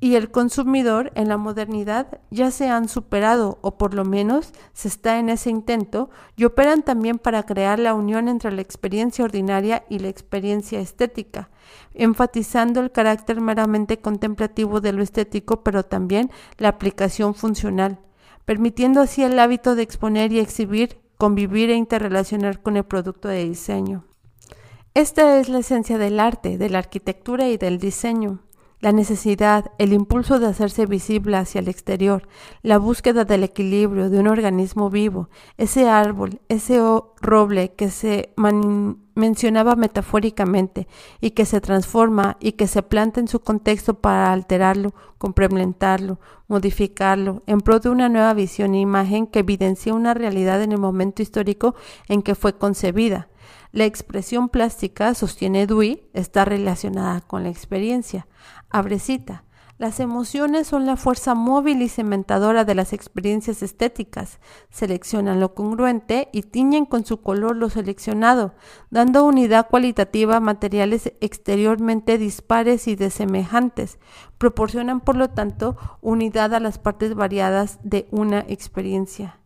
y 0.00 0.16
el 0.16 0.30
consumidor 0.30 1.10
en 1.14 1.28
la 1.28 1.38
modernidad 1.38 2.20
ya 2.30 2.50
se 2.50 2.68
han 2.68 2.90
superado 2.90 3.56
o 3.62 3.78
por 3.78 3.94
lo 3.94 4.04
menos 4.04 4.52
se 4.74 4.88
está 4.88 5.18
en 5.18 5.30
ese 5.30 5.48
intento 5.48 6.10
y 6.36 6.44
operan 6.44 6.82
también 6.82 7.18
para 7.18 7.44
crear 7.44 7.78
la 7.78 7.94
unión 7.94 8.28
entre 8.28 8.52
la 8.52 8.60
experiencia 8.60 9.24
ordinaria 9.24 9.86
y 9.88 10.00
la 10.00 10.08
experiencia 10.08 10.80
estética, 10.80 11.48
enfatizando 11.94 12.80
el 12.80 12.92
carácter 12.92 13.40
meramente 13.40 14.00
contemplativo 14.00 14.82
de 14.82 14.92
lo 14.92 15.02
estético 15.02 15.64
pero 15.64 15.82
también 15.82 16.30
la 16.58 16.68
aplicación 16.68 17.34
funcional, 17.34 18.00
permitiendo 18.44 19.00
así 19.00 19.22
el 19.22 19.38
hábito 19.38 19.74
de 19.74 19.82
exponer 19.82 20.32
y 20.32 20.40
exhibir, 20.40 21.00
convivir 21.16 21.70
e 21.70 21.74
interrelacionar 21.74 22.60
con 22.60 22.76
el 22.76 22.84
producto 22.84 23.28
de 23.28 23.44
diseño. 23.44 24.04
Esta 24.94 25.38
es 25.38 25.48
la 25.48 25.58
esencia 25.58 25.98
del 25.98 26.20
arte, 26.20 26.58
de 26.58 26.70
la 26.70 26.78
arquitectura 26.78 27.48
y 27.48 27.56
del 27.56 27.78
diseño 27.78 28.40
la 28.84 28.92
necesidad, 28.92 29.72
el 29.78 29.94
impulso 29.94 30.38
de 30.38 30.46
hacerse 30.46 30.84
visible 30.84 31.38
hacia 31.38 31.60
el 31.60 31.68
exterior, 31.68 32.28
la 32.60 32.76
búsqueda 32.76 33.24
del 33.24 33.42
equilibrio 33.42 34.10
de 34.10 34.18
un 34.18 34.26
organismo 34.26 34.90
vivo, 34.90 35.30
ese 35.56 35.88
árbol, 35.88 36.42
ese 36.50 36.82
roble 37.22 37.72
que 37.72 37.88
se 37.88 38.34
mencionaba 39.14 39.74
metafóricamente 39.74 40.86
y 41.22 41.30
que 41.30 41.46
se 41.46 41.62
transforma 41.62 42.36
y 42.40 42.52
que 42.52 42.66
se 42.66 42.82
planta 42.82 43.20
en 43.20 43.28
su 43.28 43.40
contexto 43.40 43.94
para 43.94 44.30
alterarlo, 44.34 44.92
complementarlo, 45.16 46.20
modificarlo, 46.46 47.42
en 47.46 47.62
pro 47.62 47.80
de 47.80 47.88
una 47.88 48.10
nueva 48.10 48.34
visión 48.34 48.74
e 48.74 48.80
imagen 48.80 49.26
que 49.26 49.38
evidencia 49.38 49.94
una 49.94 50.12
realidad 50.12 50.60
en 50.60 50.72
el 50.72 50.78
momento 50.78 51.22
histórico 51.22 51.74
en 52.06 52.20
que 52.20 52.34
fue 52.34 52.58
concebida. 52.58 53.28
La 53.74 53.86
expresión 53.86 54.50
plástica, 54.50 55.14
sostiene 55.14 55.66
Dewey, 55.66 56.08
está 56.12 56.44
relacionada 56.44 57.22
con 57.22 57.42
la 57.42 57.48
experiencia. 57.48 58.28
Abrecita. 58.74 59.44
Las 59.78 60.00
emociones 60.00 60.66
son 60.66 60.84
la 60.84 60.96
fuerza 60.96 61.36
móvil 61.36 61.80
y 61.80 61.88
cementadora 61.88 62.64
de 62.64 62.74
las 62.74 62.92
experiencias 62.92 63.62
estéticas. 63.62 64.40
Seleccionan 64.68 65.38
lo 65.38 65.54
congruente 65.54 66.28
y 66.32 66.42
tiñen 66.42 66.84
con 66.84 67.06
su 67.06 67.22
color 67.22 67.54
lo 67.54 67.70
seleccionado, 67.70 68.56
dando 68.90 69.22
unidad 69.22 69.68
cualitativa 69.70 70.38
a 70.38 70.40
materiales 70.40 71.12
exteriormente 71.20 72.18
dispares 72.18 72.88
y 72.88 72.96
desemejantes. 72.96 74.00
Proporcionan, 74.38 75.00
por 75.00 75.14
lo 75.14 75.30
tanto, 75.30 75.76
unidad 76.00 76.52
a 76.52 76.58
las 76.58 76.80
partes 76.80 77.14
variadas 77.14 77.78
de 77.84 78.08
una 78.10 78.40
experiencia. 78.48 79.38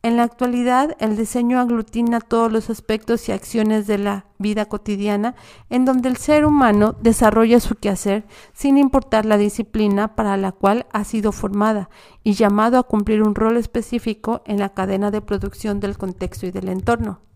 En 0.00 0.16
la 0.16 0.22
actualidad, 0.22 0.96
el 1.00 1.16
diseño 1.16 1.58
aglutina 1.58 2.20
todos 2.20 2.52
los 2.52 2.70
aspectos 2.70 3.28
y 3.28 3.32
acciones 3.32 3.88
de 3.88 3.98
la 3.98 4.26
vida 4.38 4.66
cotidiana 4.66 5.34
en 5.70 5.84
donde 5.84 6.08
el 6.08 6.16
ser 6.16 6.44
humano 6.46 6.94
desarrolla 7.00 7.58
su 7.58 7.74
quehacer 7.74 8.24
sin 8.52 8.78
importar 8.78 9.26
la 9.26 9.38
disciplina 9.38 10.14
para 10.14 10.36
la 10.36 10.52
cual 10.52 10.86
ha 10.92 11.02
sido 11.02 11.32
formada 11.32 11.90
y 12.22 12.34
llamado 12.34 12.78
a 12.78 12.84
cumplir 12.84 13.22
un 13.22 13.34
rol 13.34 13.56
específico 13.56 14.42
en 14.46 14.60
la 14.60 14.68
cadena 14.68 15.10
de 15.10 15.20
producción 15.20 15.80
del 15.80 15.98
contexto 15.98 16.46
y 16.46 16.52
del 16.52 16.68
entorno. 16.68 17.27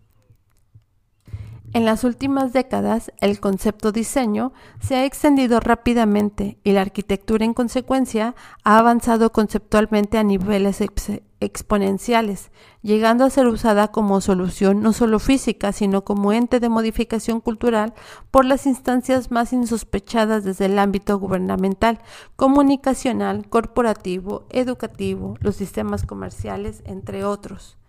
En 1.73 1.85
las 1.85 2.03
últimas 2.03 2.53
décadas, 2.53 3.11
el 3.19 3.39
concepto 3.39 3.91
diseño 3.91 4.53
se 4.79 4.93
ha 4.93 5.05
extendido 5.05 5.59
rápidamente 5.59 6.59
y 6.63 6.71
la 6.71 6.81
arquitectura 6.81 7.45
en 7.45 7.55
consecuencia 7.55 8.35
ha 8.63 8.77
avanzado 8.77 9.31
conceptualmente 9.31 10.19
a 10.19 10.23
niveles 10.23 10.83
exponenciales, 11.39 12.51
llegando 12.83 13.25
a 13.25 13.31
ser 13.31 13.47
usada 13.47 13.87
como 13.87 14.21
solución 14.21 14.83
no 14.83 14.93
solo 14.93 15.17
física, 15.17 15.71
sino 15.71 16.03
como 16.03 16.31
ente 16.31 16.59
de 16.59 16.69
modificación 16.69 17.41
cultural 17.41 17.95
por 18.29 18.45
las 18.45 18.67
instancias 18.67 19.31
más 19.31 19.51
insospechadas 19.51 20.43
desde 20.43 20.65
el 20.65 20.77
ámbito 20.77 21.17
gubernamental, 21.17 21.97
comunicacional, 22.35 23.49
corporativo, 23.49 24.45
educativo, 24.51 25.37
los 25.39 25.55
sistemas 25.55 26.05
comerciales, 26.05 26.83
entre 26.85 27.23
otros. 27.23 27.79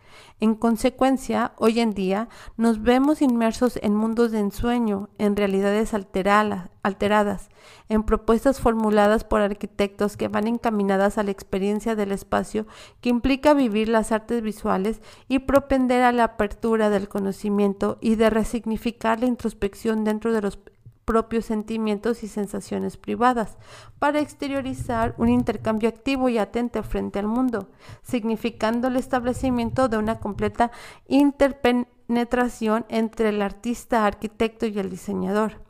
En 0.40 0.55
consecuencia, 0.55 1.53
hoy 1.57 1.81
en 1.81 1.94
día 1.94 2.29
nos 2.57 2.83
vemos 2.83 3.22
inmersos 3.22 3.79
en 3.83 3.94
mundos 3.94 4.33
de 4.33 4.40
ensueño, 4.40 5.09
en 5.18 5.37
realidades 5.37 5.94
alteradas, 5.94 7.48
en 7.88 8.03
propuestas 8.03 8.61
formuladas 8.61 9.24
por 9.24 9.40
arquitectos 9.40 10.16
que 10.16 10.29
van 10.29 10.46
encaminadas 10.46 11.18
a 11.18 11.22
la 11.22 11.31
experiencia 11.31 11.94
del 11.94 12.12
espacio 12.12 12.66
que 13.00 13.09
implica 13.09 13.55
vivir 13.55 13.88
las 13.88 14.12
artes 14.12 14.42
visuales 14.42 15.00
y 15.29 15.40
propender 15.40 16.03
a 16.03 16.12
la 16.12 16.24
apertura 16.24 16.90
del 16.90 17.09
conocimiento 17.09 17.98
y 18.00 18.16
de 18.16 18.31
resignificar 18.31 19.20
la 19.20 19.27
introspección 19.27 20.05
dentro 20.05 20.33
de 20.33 20.42
los 20.42 20.59
propios 21.04 21.46
sentimientos 21.46 22.22
y 22.22 22.28
sensaciones 22.28 22.96
privadas, 22.96 23.56
para 23.98 24.20
exteriorizar 24.20 25.14
un 25.18 25.28
intercambio 25.28 25.88
activo 25.88 26.28
y 26.28 26.38
atento 26.38 26.82
frente 26.82 27.18
al 27.18 27.26
mundo, 27.26 27.68
significando 28.02 28.88
el 28.88 28.96
establecimiento 28.96 29.88
de 29.88 29.98
una 29.98 30.20
completa 30.20 30.70
interpenetración 31.08 32.86
entre 32.88 33.30
el 33.30 33.42
artista, 33.42 34.06
arquitecto 34.06 34.66
y 34.66 34.78
el 34.78 34.90
diseñador. 34.90 35.64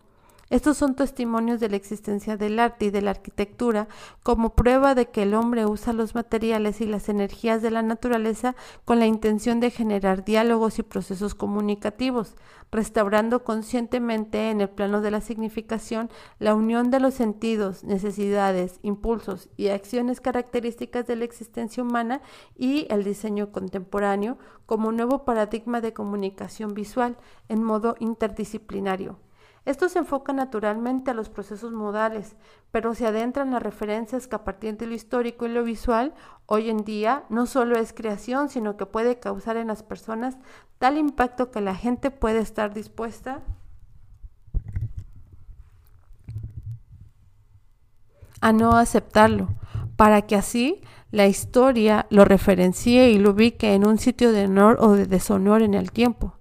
Estos 0.51 0.77
son 0.77 0.95
testimonios 0.95 1.59
de 1.59 1.71
la 1.71 1.77
existencia 1.77 2.37
del 2.37 2.59
arte 2.59 2.87
y 2.87 2.91
de 2.91 3.01
la 3.01 3.13
arquitectura 3.13 3.89
como 4.23 4.55
prueba 4.55 4.95
de 4.95 5.07
que 5.07 5.23
el 5.23 5.35
hombre 5.35 5.65
usa 5.65 5.95
los 5.95 6.15
materiales 6.15 6.81
y 6.81 6.87
las 6.87 7.09
energías 7.09 7.63
de 7.63 7.71
la 7.71 7.83
naturaleza 7.83 8.55
con 8.85 8.99
la 8.99 9.07
intención 9.07 9.61
de 9.61 9.71
generar 9.71 10.25
diálogos 10.25 10.79
y 10.79 10.83
procesos 10.83 11.35
comunicativos, 11.35 12.37
restaurando 12.71 13.43
conscientemente 13.43 14.51
en 14.51 14.61
el 14.61 14.69
plano 14.69 15.01
de 15.01 15.11
la 15.11 15.21
significación 15.21 16.11
la 16.39 16.55
unión 16.55 16.91
de 16.91 17.01
los 17.01 17.15
sentidos, 17.15 17.83
necesidades, 17.85 18.81
impulsos 18.83 19.49
y 19.57 19.69
acciones 19.69 20.21
características 20.21 21.07
de 21.07 21.17
la 21.17 21.25
existencia 21.25 21.83
humana 21.83 22.21
y 22.57 22.87
el 22.91 23.03
diseño 23.03 23.51
contemporáneo 23.51 24.39
como 24.67 24.93
nuevo 24.93 25.25
paradigma 25.25 25.81
de 25.81 25.93
comunicación 25.95 26.75
visual 26.75 27.17
en 27.49 27.63
modo 27.63 27.95
interdisciplinario. 27.99 29.24
Esto 29.65 29.89
se 29.89 29.99
enfoca 29.99 30.33
naturalmente 30.35 31.11
a 31.11 31.15
los 31.15 31.31
procesos 31.31 31.73
modales, 31.73 32.37
pero 32.71 32.95
se 32.95 33.07
adentran 33.07 33.51
las 33.51 33.63
referencias 33.63 34.27
que 34.27 34.37
a 34.37 34.45
partir 34.45 34.77
de 34.77 34.87
lo 34.87 34.95
histórico 34.95 35.47
y 35.47 35.49
lo 35.49 35.65
visual, 35.65 36.13
hoy 36.47 36.69
en 36.69 36.85
día 36.85 37.25
no 37.31 37.47
solo 37.47 37.79
es 37.79 37.95
creación, 37.95 38.51
sino 38.51 38.77
que 38.77 38.85
puede 38.85 39.19
causar 39.19 39.57
en 39.57 39.69
las 39.69 39.83
personas 39.83 40.37
tal 40.79 40.99
impacto 40.99 41.51
que 41.51 41.63
la 41.63 41.75
gente 41.75 42.11
puede 42.11 42.41
estar 42.41 42.75
dispuesta 42.75 43.41
a 48.43 48.53
no 48.53 48.73
aceptarlo, 48.73 49.49
para 49.97 50.21
que 50.23 50.37
así 50.37 50.83
la 51.11 51.27
historia 51.27 52.07
lo 52.11 52.27
referencie 52.27 53.09
y 53.09 53.19
lo 53.19 53.31
ubique 53.31 53.73
en 53.73 53.87
un 53.87 53.97
sitio 53.97 54.33
de 54.33 54.45
honor 54.45 54.77
o 54.81 54.93
de 54.93 55.07
deshonor 55.07 55.63
en 55.63 55.73
el 55.73 55.91
tiempo. 55.91 56.35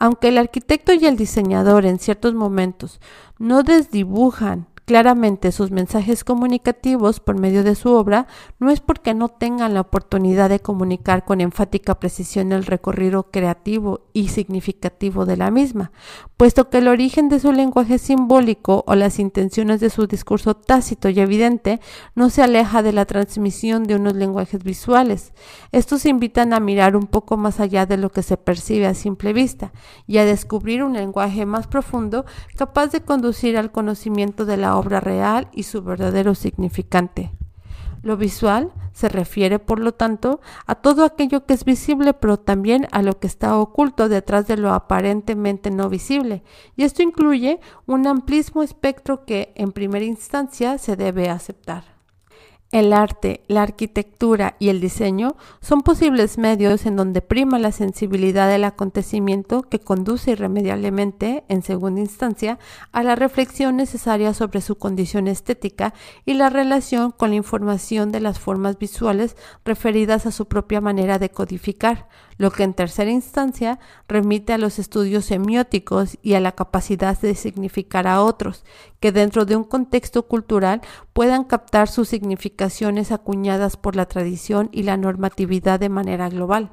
Aunque 0.00 0.28
el 0.28 0.38
arquitecto 0.38 0.94
y 0.94 1.04
el 1.04 1.16
diseñador 1.16 1.84
en 1.84 1.98
ciertos 1.98 2.32
momentos 2.32 3.00
no 3.38 3.62
desdibujan 3.62 4.66
claramente 4.90 5.52
sus 5.52 5.70
mensajes 5.70 6.24
comunicativos 6.24 7.20
por 7.20 7.38
medio 7.38 7.62
de 7.62 7.76
su 7.76 7.92
obra 7.92 8.26
no 8.58 8.72
es 8.72 8.80
porque 8.80 9.14
no 9.14 9.28
tengan 9.28 9.72
la 9.72 9.82
oportunidad 9.82 10.48
de 10.48 10.58
comunicar 10.58 11.24
con 11.24 11.40
enfática 11.40 12.00
precisión 12.00 12.50
el 12.50 12.66
recorrido 12.66 13.30
creativo 13.30 14.00
y 14.12 14.30
significativo 14.30 15.26
de 15.26 15.36
la 15.36 15.52
misma, 15.52 15.92
puesto 16.36 16.70
que 16.70 16.78
el 16.78 16.88
origen 16.88 17.28
de 17.28 17.38
su 17.38 17.52
lenguaje 17.52 17.98
simbólico 17.98 18.82
o 18.88 18.96
las 18.96 19.20
intenciones 19.20 19.78
de 19.78 19.90
su 19.90 20.08
discurso 20.08 20.54
tácito 20.54 21.08
y 21.08 21.20
evidente 21.20 21.78
no 22.16 22.28
se 22.28 22.42
aleja 22.42 22.82
de 22.82 22.92
la 22.92 23.04
transmisión 23.04 23.84
de 23.84 23.94
unos 23.94 24.14
lenguajes 24.14 24.64
visuales. 24.64 25.34
Estos 25.70 26.04
invitan 26.04 26.52
a 26.52 26.58
mirar 26.58 26.96
un 26.96 27.06
poco 27.06 27.36
más 27.36 27.60
allá 27.60 27.86
de 27.86 27.96
lo 27.96 28.10
que 28.10 28.24
se 28.24 28.36
percibe 28.36 28.88
a 28.88 28.94
simple 28.94 29.32
vista 29.32 29.72
y 30.08 30.18
a 30.18 30.24
descubrir 30.24 30.82
un 30.82 30.94
lenguaje 30.94 31.46
más 31.46 31.68
profundo 31.68 32.24
capaz 32.56 32.88
de 32.88 33.02
conducir 33.02 33.56
al 33.56 33.70
conocimiento 33.70 34.44
de 34.44 34.56
la 34.56 34.74
obra 34.74 34.79
real 34.88 35.48
y 35.52 35.64
su 35.64 35.82
verdadero 35.82 36.34
significante. 36.34 37.32
Lo 38.02 38.16
visual 38.16 38.72
se 38.92 39.08
refiere, 39.08 39.58
por 39.58 39.78
lo 39.78 39.92
tanto, 39.92 40.40
a 40.66 40.74
todo 40.74 41.04
aquello 41.04 41.44
que 41.44 41.54
es 41.54 41.64
visible, 41.64 42.14
pero 42.14 42.38
también 42.38 42.88
a 42.92 43.02
lo 43.02 43.18
que 43.18 43.26
está 43.26 43.58
oculto 43.58 44.08
detrás 44.08 44.46
de 44.46 44.56
lo 44.56 44.72
aparentemente 44.72 45.70
no 45.70 45.88
visible, 45.88 46.42
y 46.76 46.84
esto 46.84 47.02
incluye 47.02 47.60
un 47.86 48.06
amplísimo 48.06 48.62
espectro 48.62 49.24
que, 49.24 49.52
en 49.54 49.72
primera 49.72 50.04
instancia, 50.04 50.78
se 50.78 50.96
debe 50.96 51.28
aceptar. 51.28 51.99
El 52.72 52.92
arte, 52.92 53.42
la 53.48 53.62
arquitectura 53.62 54.54
y 54.60 54.68
el 54.68 54.80
diseño 54.80 55.34
son 55.60 55.80
posibles 55.80 56.38
medios 56.38 56.86
en 56.86 56.94
donde 56.94 57.20
prima 57.20 57.58
la 57.58 57.72
sensibilidad 57.72 58.48
del 58.48 58.62
acontecimiento 58.62 59.62
que 59.62 59.80
conduce 59.80 60.30
irremediablemente, 60.30 61.42
en 61.48 61.62
segunda 61.62 62.00
instancia, 62.00 62.60
a 62.92 63.02
la 63.02 63.16
reflexión 63.16 63.76
necesaria 63.76 64.34
sobre 64.34 64.60
su 64.60 64.76
condición 64.76 65.26
estética 65.26 65.94
y 66.24 66.34
la 66.34 66.48
relación 66.48 67.10
con 67.10 67.30
la 67.30 67.36
información 67.36 68.12
de 68.12 68.20
las 68.20 68.38
formas 68.38 68.78
visuales 68.78 69.36
referidas 69.64 70.26
a 70.26 70.30
su 70.30 70.46
propia 70.46 70.80
manera 70.80 71.18
de 71.18 71.30
codificar, 71.30 72.06
lo 72.40 72.50
que 72.50 72.62
en 72.62 72.72
tercera 72.72 73.10
instancia 73.10 73.78
remite 74.08 74.54
a 74.54 74.58
los 74.58 74.78
estudios 74.78 75.26
semióticos 75.26 76.16
y 76.22 76.32
a 76.32 76.40
la 76.40 76.52
capacidad 76.52 77.20
de 77.20 77.34
significar 77.34 78.06
a 78.06 78.22
otros, 78.22 78.64
que 78.98 79.12
dentro 79.12 79.44
de 79.44 79.56
un 79.56 79.64
contexto 79.64 80.26
cultural 80.26 80.80
puedan 81.12 81.44
captar 81.44 81.88
sus 81.88 82.08
significaciones 82.08 83.12
acuñadas 83.12 83.76
por 83.76 83.94
la 83.94 84.06
tradición 84.06 84.70
y 84.72 84.84
la 84.84 84.96
normatividad 84.96 85.78
de 85.78 85.90
manera 85.90 86.30
global. 86.30 86.70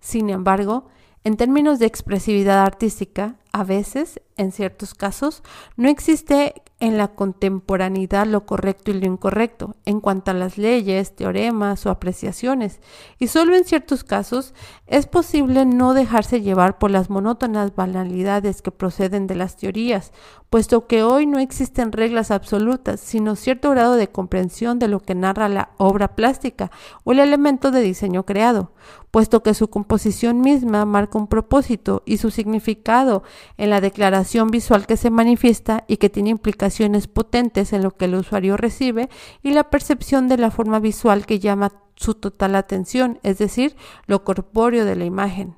Sin 0.00 0.30
embargo, 0.30 0.88
en 1.22 1.36
términos 1.36 1.78
de 1.78 1.86
expresividad 1.86 2.58
artística, 2.58 3.36
a 3.52 3.64
veces, 3.64 4.20
en 4.36 4.52
ciertos 4.52 4.94
casos, 4.94 5.42
no 5.76 5.88
existe 5.88 6.62
en 6.80 6.96
la 6.96 7.08
contemporaneidad 7.08 8.26
lo 8.26 8.46
correcto 8.46 8.90
y 8.90 8.94
lo 8.94 9.06
incorrecto 9.06 9.74
en 9.84 10.00
cuanto 10.00 10.30
a 10.30 10.34
las 10.34 10.58
leyes, 10.58 11.16
teoremas 11.16 11.84
o 11.86 11.90
apreciaciones, 11.90 12.80
y 13.18 13.26
solo 13.26 13.56
en 13.56 13.64
ciertos 13.64 14.04
casos 14.04 14.54
es 14.86 15.06
posible 15.06 15.66
no 15.66 15.92
dejarse 15.92 16.40
llevar 16.40 16.78
por 16.78 16.92
las 16.92 17.10
monótonas 17.10 17.74
banalidades 17.74 18.62
que 18.62 18.70
proceden 18.70 19.26
de 19.26 19.34
las 19.34 19.56
teorías, 19.56 20.12
puesto 20.50 20.86
que 20.86 21.02
hoy 21.02 21.26
no 21.26 21.40
existen 21.40 21.90
reglas 21.90 22.30
absolutas, 22.30 23.00
sino 23.00 23.34
cierto 23.34 23.70
grado 23.70 23.96
de 23.96 24.08
comprensión 24.08 24.78
de 24.78 24.88
lo 24.88 25.00
que 25.00 25.16
narra 25.16 25.48
la 25.48 25.70
obra 25.78 26.14
plástica 26.14 26.70
o 27.02 27.12
el 27.12 27.18
elemento 27.18 27.72
de 27.72 27.80
diseño 27.80 28.24
creado, 28.24 28.72
puesto 29.10 29.42
que 29.42 29.54
su 29.54 29.68
composición 29.68 30.40
misma 30.40 30.84
marca 30.84 31.18
un 31.18 31.26
propósito 31.26 32.02
y 32.06 32.18
su 32.18 32.30
significado 32.30 33.24
en 33.56 33.70
la 33.70 33.80
declaración 33.80 34.50
visual 34.50 34.86
que 34.86 34.96
se 34.96 35.10
manifiesta 35.10 35.84
y 35.88 35.98
que 35.98 36.10
tiene 36.10 36.30
implicaciones 36.30 37.06
potentes 37.06 37.72
en 37.72 37.82
lo 37.82 37.96
que 37.96 38.06
el 38.06 38.14
usuario 38.14 38.56
recibe 38.56 39.08
y 39.42 39.50
la 39.50 39.70
percepción 39.70 40.28
de 40.28 40.38
la 40.38 40.50
forma 40.50 40.80
visual 40.80 41.26
que 41.26 41.38
llama 41.38 41.72
su 41.96 42.14
total 42.14 42.54
atención, 42.54 43.18
es 43.22 43.38
decir, 43.38 43.76
lo 44.06 44.24
corpóreo 44.24 44.84
de 44.84 44.96
la 44.96 45.04
imagen. 45.04 45.56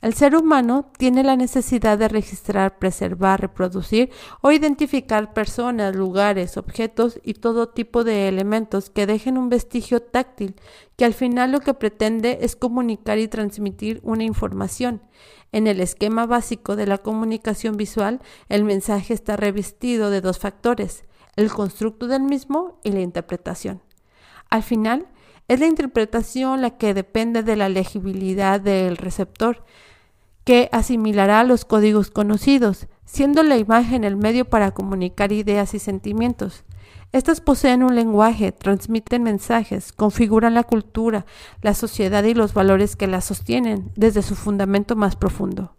El 0.00 0.14
ser 0.14 0.36
humano 0.36 0.92
tiene 0.96 1.24
la 1.24 1.34
necesidad 1.34 1.98
de 1.98 2.06
registrar, 2.06 2.78
preservar, 2.78 3.40
reproducir 3.40 4.10
o 4.42 4.52
identificar 4.52 5.34
personas, 5.34 5.96
lugares, 5.96 6.56
objetos 6.56 7.18
y 7.24 7.34
todo 7.34 7.70
tipo 7.70 8.04
de 8.04 8.28
elementos 8.28 8.90
que 8.90 9.06
dejen 9.06 9.36
un 9.36 9.48
vestigio 9.48 10.00
táctil, 10.00 10.54
que 10.96 11.04
al 11.04 11.14
final 11.14 11.50
lo 11.50 11.58
que 11.58 11.74
pretende 11.74 12.38
es 12.42 12.54
comunicar 12.54 13.18
y 13.18 13.26
transmitir 13.26 14.00
una 14.04 14.22
información. 14.22 15.02
En 15.50 15.66
el 15.66 15.80
esquema 15.80 16.26
básico 16.26 16.76
de 16.76 16.86
la 16.86 16.98
comunicación 16.98 17.76
visual, 17.76 18.20
el 18.48 18.62
mensaje 18.62 19.14
está 19.14 19.36
revestido 19.36 20.10
de 20.10 20.20
dos 20.20 20.38
factores, 20.38 21.04
el 21.34 21.50
constructo 21.50 22.06
del 22.06 22.22
mismo 22.22 22.78
y 22.84 22.92
la 22.92 23.00
interpretación. 23.00 23.82
Al 24.48 24.62
final, 24.62 25.08
es 25.48 25.60
la 25.60 25.66
interpretación 25.66 26.60
la 26.60 26.76
que 26.76 26.94
depende 26.94 27.42
de 27.42 27.56
la 27.56 27.68
legibilidad 27.68 28.60
del 28.60 28.98
receptor, 28.98 29.64
que 30.44 30.68
asimilará 30.72 31.42
los 31.44 31.64
códigos 31.64 32.10
conocidos, 32.10 32.86
siendo 33.04 33.42
la 33.42 33.56
imagen 33.56 34.04
el 34.04 34.16
medio 34.16 34.44
para 34.44 34.70
comunicar 34.70 35.32
ideas 35.32 35.72
y 35.74 35.78
sentimientos. 35.78 36.64
Estas 37.12 37.40
poseen 37.40 37.82
un 37.82 37.94
lenguaje, 37.94 38.52
transmiten 38.52 39.22
mensajes, 39.22 39.92
configuran 39.92 40.52
la 40.52 40.62
cultura, 40.62 41.24
la 41.62 41.72
sociedad 41.72 42.22
y 42.24 42.34
los 42.34 42.52
valores 42.52 42.96
que 42.96 43.06
la 43.06 43.22
sostienen 43.22 43.90
desde 43.96 44.22
su 44.22 44.34
fundamento 44.34 44.94
más 44.94 45.16
profundo. 45.16 45.74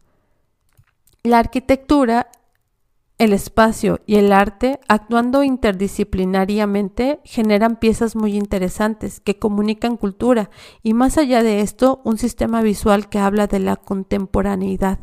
La 1.21 1.37
arquitectura 1.37 2.31
el 3.19 3.33
espacio 3.33 3.99
y 4.05 4.15
el 4.15 4.31
arte, 4.31 4.79
actuando 4.87 5.43
interdisciplinariamente, 5.43 7.19
generan 7.25 7.75
piezas 7.75 8.15
muy 8.15 8.35
interesantes 8.35 9.19
que 9.19 9.37
comunican 9.37 9.97
cultura 9.97 10.49
y 10.83 10.93
más 10.93 11.17
allá 11.17 11.43
de 11.43 11.59
esto, 11.59 12.01
un 12.05 12.17
sistema 12.17 12.61
visual 12.61 13.09
que 13.09 13.19
habla 13.19 13.47
de 13.47 13.59
la 13.59 13.75
contemporaneidad. 13.75 14.99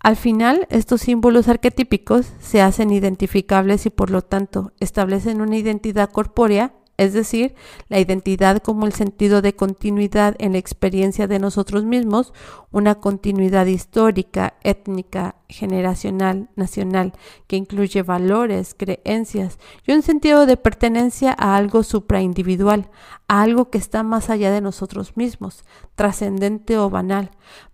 Al 0.00 0.16
final, 0.16 0.66
estos 0.70 1.02
símbolos 1.02 1.48
arquetípicos 1.48 2.26
se 2.40 2.60
hacen 2.60 2.90
identificables 2.90 3.86
y 3.86 3.90
por 3.90 4.10
lo 4.10 4.22
tanto 4.22 4.72
establecen 4.80 5.40
una 5.40 5.56
identidad 5.56 6.10
corpórea 6.10 6.74
es 6.96 7.12
decir, 7.12 7.54
la 7.88 8.00
identidad 8.00 8.62
como 8.62 8.86
el 8.86 8.92
sentido 8.92 9.42
de 9.42 9.54
continuidad 9.54 10.34
en 10.38 10.52
la 10.52 10.58
experiencia 10.58 11.26
de 11.26 11.38
nosotros 11.38 11.84
mismos, 11.84 12.32
una 12.70 12.96
continuidad 12.96 13.66
histórica, 13.66 14.54
étnica, 14.62 15.36
generacional, 15.48 16.48
nacional, 16.56 17.12
que 17.46 17.56
incluye 17.56 18.02
valores, 18.02 18.74
creencias 18.74 19.58
y 19.86 19.92
un 19.92 20.02
sentido 20.02 20.46
de 20.46 20.56
pertenencia 20.56 21.34
a 21.38 21.56
algo 21.56 21.82
supraindividual, 21.82 22.88
a 23.28 23.42
algo 23.42 23.70
que 23.70 23.78
está 23.78 24.02
más 24.02 24.30
allá 24.30 24.50
de 24.50 24.60
nosotros 24.60 25.16
mismos, 25.16 25.64
trascendente 25.94 26.78
o 26.78 26.88
banal, 26.88 27.30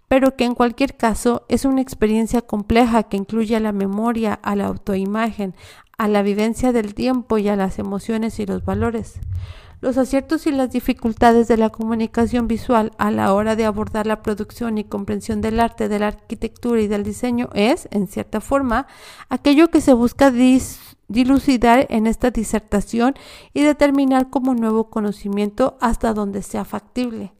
pero 0.08 0.36
que 0.36 0.44
en 0.44 0.54
cualquier 0.54 0.96
caso 0.96 1.46
es 1.48 1.64
una 1.64 1.80
experiencia 1.80 2.42
compleja 2.42 3.04
que 3.04 3.16
incluye 3.16 3.56
a 3.56 3.60
la 3.60 3.72
memoria, 3.72 4.34
a 4.34 4.56
la 4.56 4.66
autoimagen, 4.66 5.54
a 6.02 6.08
la 6.08 6.22
vivencia 6.22 6.72
del 6.72 6.94
tiempo 6.94 7.38
y 7.38 7.48
a 7.48 7.54
las 7.54 7.78
emociones 7.78 8.40
y 8.40 8.46
los 8.46 8.64
valores. 8.64 9.20
Los 9.80 9.98
aciertos 9.98 10.48
y 10.48 10.50
las 10.50 10.72
dificultades 10.72 11.46
de 11.46 11.56
la 11.56 11.70
comunicación 11.70 12.48
visual 12.48 12.90
a 12.98 13.12
la 13.12 13.32
hora 13.32 13.54
de 13.54 13.66
abordar 13.66 14.08
la 14.08 14.20
producción 14.20 14.78
y 14.78 14.84
comprensión 14.84 15.40
del 15.40 15.60
arte, 15.60 15.88
de 15.88 16.00
la 16.00 16.08
arquitectura 16.08 16.80
y 16.80 16.88
del 16.88 17.04
diseño 17.04 17.50
es, 17.54 17.86
en 17.92 18.08
cierta 18.08 18.40
forma, 18.40 18.88
aquello 19.28 19.70
que 19.70 19.80
se 19.80 19.92
busca 19.92 20.32
dilucidar 21.06 21.86
en 21.88 22.08
esta 22.08 22.32
disertación 22.32 23.14
y 23.54 23.62
determinar 23.62 24.28
como 24.28 24.54
nuevo 24.56 24.90
conocimiento 24.90 25.78
hasta 25.80 26.14
donde 26.14 26.42
sea 26.42 26.64
factible. 26.64 27.32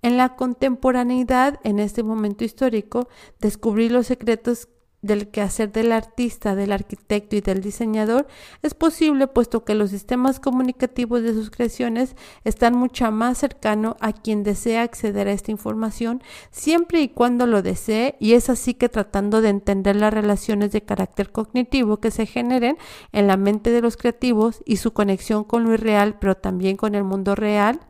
En 0.00 0.16
la 0.16 0.34
contemporaneidad, 0.34 1.60
en 1.62 1.78
este 1.78 2.02
momento 2.02 2.42
histórico, 2.42 3.08
descubrir 3.38 3.92
los 3.92 4.06
secretos 4.06 4.68
del 5.02 5.28
quehacer 5.28 5.70
del 5.70 5.92
artista, 5.92 6.54
del 6.54 6.72
arquitecto 6.72 7.36
y 7.36 7.40
del 7.40 7.60
diseñador 7.60 8.26
es 8.62 8.74
posible 8.74 9.28
puesto 9.28 9.64
que 9.64 9.74
los 9.74 9.90
sistemas 9.90 10.40
comunicativos 10.40 11.22
de 11.22 11.34
sus 11.34 11.50
creaciones 11.50 12.16
están 12.44 12.76
mucho 12.76 13.10
más 13.12 13.38
cercano 13.38 13.96
a 14.00 14.12
quien 14.12 14.42
desea 14.42 14.82
acceder 14.82 15.28
a 15.28 15.32
esta 15.32 15.52
información 15.52 16.22
siempre 16.50 17.00
y 17.00 17.08
cuando 17.08 17.46
lo 17.46 17.62
desee 17.62 18.16
y 18.18 18.32
es 18.32 18.50
así 18.50 18.74
que 18.74 18.88
tratando 18.88 19.40
de 19.40 19.50
entender 19.50 19.94
las 19.96 20.12
relaciones 20.12 20.72
de 20.72 20.82
carácter 20.82 21.30
cognitivo 21.30 21.98
que 21.98 22.10
se 22.10 22.26
generen 22.26 22.76
en 23.12 23.28
la 23.28 23.36
mente 23.36 23.70
de 23.70 23.82
los 23.82 23.96
creativos 23.96 24.62
y 24.66 24.78
su 24.78 24.92
conexión 24.92 25.44
con 25.44 25.64
lo 25.64 25.74
irreal 25.74 26.16
pero 26.18 26.36
también 26.36 26.76
con 26.76 26.94
el 26.96 27.04
mundo 27.04 27.36
real 27.36 27.87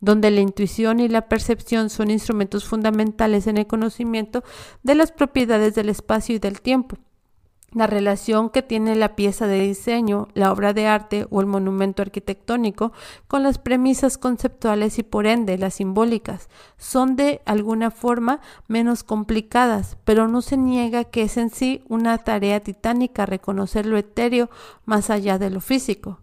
donde 0.00 0.30
la 0.30 0.40
intuición 0.40 1.00
y 1.00 1.08
la 1.08 1.28
percepción 1.28 1.90
son 1.90 2.10
instrumentos 2.10 2.64
fundamentales 2.64 3.46
en 3.46 3.58
el 3.58 3.66
conocimiento 3.66 4.42
de 4.82 4.94
las 4.94 5.12
propiedades 5.12 5.74
del 5.74 5.88
espacio 5.88 6.34
y 6.36 6.38
del 6.38 6.60
tiempo. 6.60 6.96
la 7.72 7.86
relación 7.86 8.50
que 8.50 8.62
tiene 8.62 8.96
la 8.96 9.14
pieza 9.14 9.46
de 9.46 9.60
diseño, 9.60 10.26
la 10.34 10.50
obra 10.50 10.72
de 10.72 10.88
arte 10.88 11.26
o 11.30 11.40
el 11.40 11.46
monumento 11.46 12.02
arquitectónico 12.02 12.92
con 13.28 13.44
las 13.44 13.58
premisas 13.58 14.18
conceptuales 14.18 14.98
y 14.98 15.04
por 15.04 15.26
ende 15.26 15.56
las 15.56 15.74
simbólicas 15.74 16.48
son 16.78 17.14
de 17.14 17.42
alguna 17.44 17.92
forma 17.92 18.40
menos 18.66 19.04
complicadas, 19.04 19.98
pero 20.04 20.26
no 20.26 20.42
se 20.42 20.56
niega 20.56 21.04
que 21.04 21.22
es 21.22 21.36
en 21.36 21.50
sí 21.50 21.84
una 21.88 22.18
tarea 22.18 22.58
titánica 22.58 23.24
reconocer 23.24 23.86
lo 23.86 23.96
etéreo 23.96 24.50
más 24.84 25.08
allá 25.08 25.38
de 25.38 25.50
lo 25.50 25.60
físico. 25.60 26.18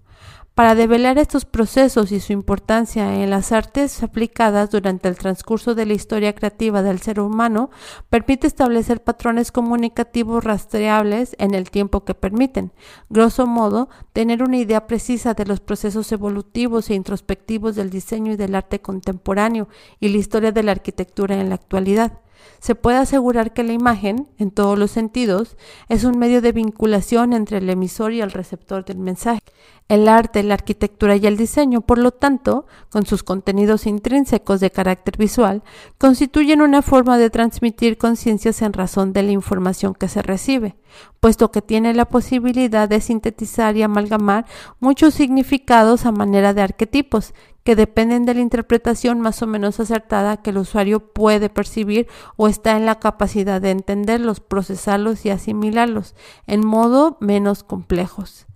Para 0.57 0.73
develar 0.73 1.19
estos 1.19 1.45
procesos 1.45 2.11
y 2.11 2.19
su 2.19 2.33
importancia 2.33 3.21
en 3.21 3.29
las 3.29 3.51
artes 3.51 4.01
aplicadas 4.01 4.71
durante 4.71 5.07
el 5.07 5.15
transcurso 5.15 5.75
de 5.75 5.85
la 5.85 5.93
historia 5.93 6.33
creativa 6.33 6.81
del 6.81 6.99
ser 6.99 7.19
humano, 7.19 7.69
permite 8.09 8.47
establecer 8.47 9.03
patrones 9.03 9.51
comunicativos 9.51 10.43
rastreables 10.43 11.35
en 11.37 11.53
el 11.53 11.69
tiempo 11.69 12.05
que 12.05 12.15
permiten, 12.15 12.71
grosso 13.07 13.45
modo, 13.45 13.89
tener 14.13 14.41
una 14.41 14.57
idea 14.57 14.87
precisa 14.87 15.35
de 15.35 15.45
los 15.45 15.59
procesos 15.59 16.11
evolutivos 16.11 16.89
e 16.89 16.95
introspectivos 16.95 17.75
del 17.75 17.91
diseño 17.91 18.31
y 18.31 18.35
del 18.35 18.55
arte 18.55 18.81
contemporáneo 18.81 19.67
y 19.99 20.09
la 20.09 20.17
historia 20.17 20.51
de 20.51 20.63
la 20.63 20.71
arquitectura 20.71 21.39
en 21.39 21.49
la 21.49 21.55
actualidad 21.55 22.13
se 22.59 22.75
puede 22.75 22.97
asegurar 22.97 23.53
que 23.53 23.63
la 23.63 23.73
imagen, 23.73 24.27
en 24.37 24.51
todos 24.51 24.77
los 24.77 24.91
sentidos, 24.91 25.57
es 25.89 26.03
un 26.03 26.17
medio 26.17 26.41
de 26.41 26.51
vinculación 26.51 27.33
entre 27.33 27.57
el 27.57 27.69
emisor 27.69 28.13
y 28.13 28.21
el 28.21 28.31
receptor 28.31 28.85
del 28.85 28.97
mensaje. 28.97 29.41
El 29.87 30.09
arte, 30.09 30.43
la 30.43 30.55
arquitectura 30.55 31.15
y 31.15 31.25
el 31.27 31.37
diseño, 31.37 31.79
por 31.79 31.97
lo 31.97 32.11
tanto, 32.11 32.65
con 32.89 33.05
sus 33.05 33.23
contenidos 33.23 33.87
intrínsecos 33.87 34.59
de 34.59 34.69
carácter 34.69 35.15
visual, 35.17 35.63
constituyen 35.97 36.61
una 36.61 36.81
forma 36.81 37.17
de 37.17 37.29
transmitir 37.29 37.97
conciencias 37.97 38.61
en 38.61 38.73
razón 38.73 39.13
de 39.13 39.23
la 39.23 39.31
información 39.31 39.93
que 39.93 40.09
se 40.09 40.21
recibe, 40.21 40.75
puesto 41.21 41.51
que 41.51 41.61
tiene 41.61 41.93
la 41.93 42.03
posibilidad 42.03 42.89
de 42.89 42.99
sintetizar 42.99 43.77
y 43.77 43.83
amalgamar 43.83 44.45
muchos 44.81 45.13
significados 45.13 46.05
a 46.05 46.11
manera 46.11 46.53
de 46.53 46.63
arquetipos, 46.63 47.33
que 47.67 47.75
dependen 47.75 48.23
de 48.23 48.33
la 48.33 48.39
interpretación 48.39 49.19
más 49.19 49.41
o 49.41 49.45
menos 49.45 49.81
acertada 49.81 50.37
que 50.37 50.51
el 50.51 50.57
usuario 50.59 51.01
puede 51.01 51.49
percibir 51.49 52.07
o 52.37 52.47
está 52.47 52.77
en 52.77 52.85
la 52.85 52.97
capacidad 52.97 53.59
de 53.59 53.71
entenderlos, 53.71 54.39
procesarlos 54.39 55.25
y 55.25 55.31
asimilarlos 55.31 56.15
en 56.45 56.65
modo 56.65 57.17
menos 57.19 57.65
complejos. 57.65 58.47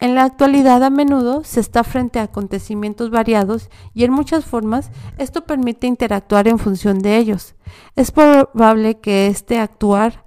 En 0.00 0.16
la 0.16 0.24
actualidad 0.24 0.82
a 0.82 0.90
menudo 0.90 1.44
se 1.44 1.60
está 1.60 1.84
frente 1.84 2.18
a 2.18 2.24
acontecimientos 2.24 3.10
variados 3.10 3.70
y 3.94 4.02
en 4.02 4.10
muchas 4.10 4.44
formas 4.44 4.90
esto 5.18 5.44
permite 5.44 5.86
interactuar 5.86 6.48
en 6.48 6.58
función 6.58 6.98
de 6.98 7.16
ellos. 7.16 7.54
Es 7.94 8.10
probable 8.10 8.98
que 8.98 9.28
este 9.28 9.60
actuar 9.60 10.24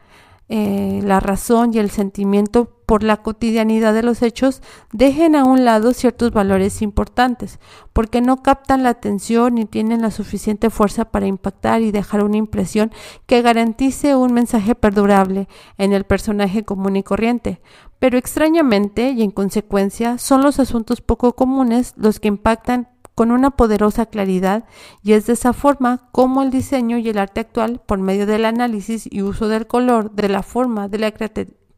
eh, 0.53 0.99
la 1.01 1.21
razón 1.21 1.71
y 1.73 1.79
el 1.79 1.89
sentimiento 1.89 2.65
por 2.85 3.03
la 3.03 3.23
cotidianidad 3.23 3.93
de 3.93 4.03
los 4.03 4.21
hechos 4.21 4.61
dejen 4.91 5.37
a 5.37 5.45
un 5.45 5.63
lado 5.63 5.93
ciertos 5.93 6.31
valores 6.31 6.81
importantes, 6.81 7.57
porque 7.93 8.19
no 8.19 8.43
captan 8.43 8.83
la 8.83 8.89
atención 8.89 9.55
ni 9.55 9.63
tienen 9.63 10.01
la 10.01 10.11
suficiente 10.11 10.69
fuerza 10.69 11.05
para 11.05 11.25
impactar 11.25 11.81
y 11.81 11.91
dejar 11.91 12.21
una 12.21 12.35
impresión 12.35 12.91
que 13.27 13.41
garantice 13.41 14.17
un 14.17 14.33
mensaje 14.33 14.75
perdurable 14.75 15.47
en 15.77 15.93
el 15.93 16.03
personaje 16.03 16.65
común 16.65 16.97
y 16.97 17.03
corriente. 17.03 17.61
Pero 17.99 18.17
extrañamente 18.17 19.11
y 19.11 19.23
en 19.23 19.31
consecuencia 19.31 20.17
son 20.17 20.41
los 20.41 20.59
asuntos 20.59 20.99
poco 20.99 21.33
comunes 21.33 21.93
los 21.95 22.19
que 22.19 22.27
impactan 22.27 22.89
con 23.15 23.31
una 23.31 23.51
poderosa 23.51 24.05
claridad 24.05 24.65
y 25.03 25.13
es 25.13 25.25
de 25.25 25.33
esa 25.33 25.53
forma 25.53 26.09
como 26.11 26.41
el 26.43 26.49
diseño 26.49 26.97
y 26.97 27.09
el 27.09 27.17
arte 27.17 27.41
actual, 27.41 27.81
por 27.85 27.99
medio 27.99 28.25
del 28.25 28.45
análisis 28.45 29.07
y 29.09 29.21
uso 29.21 29.47
del 29.47 29.67
color, 29.67 30.11
de 30.11 30.29
la 30.29 30.43
forma, 30.43 30.87
de 30.87 30.99
la 30.99 31.11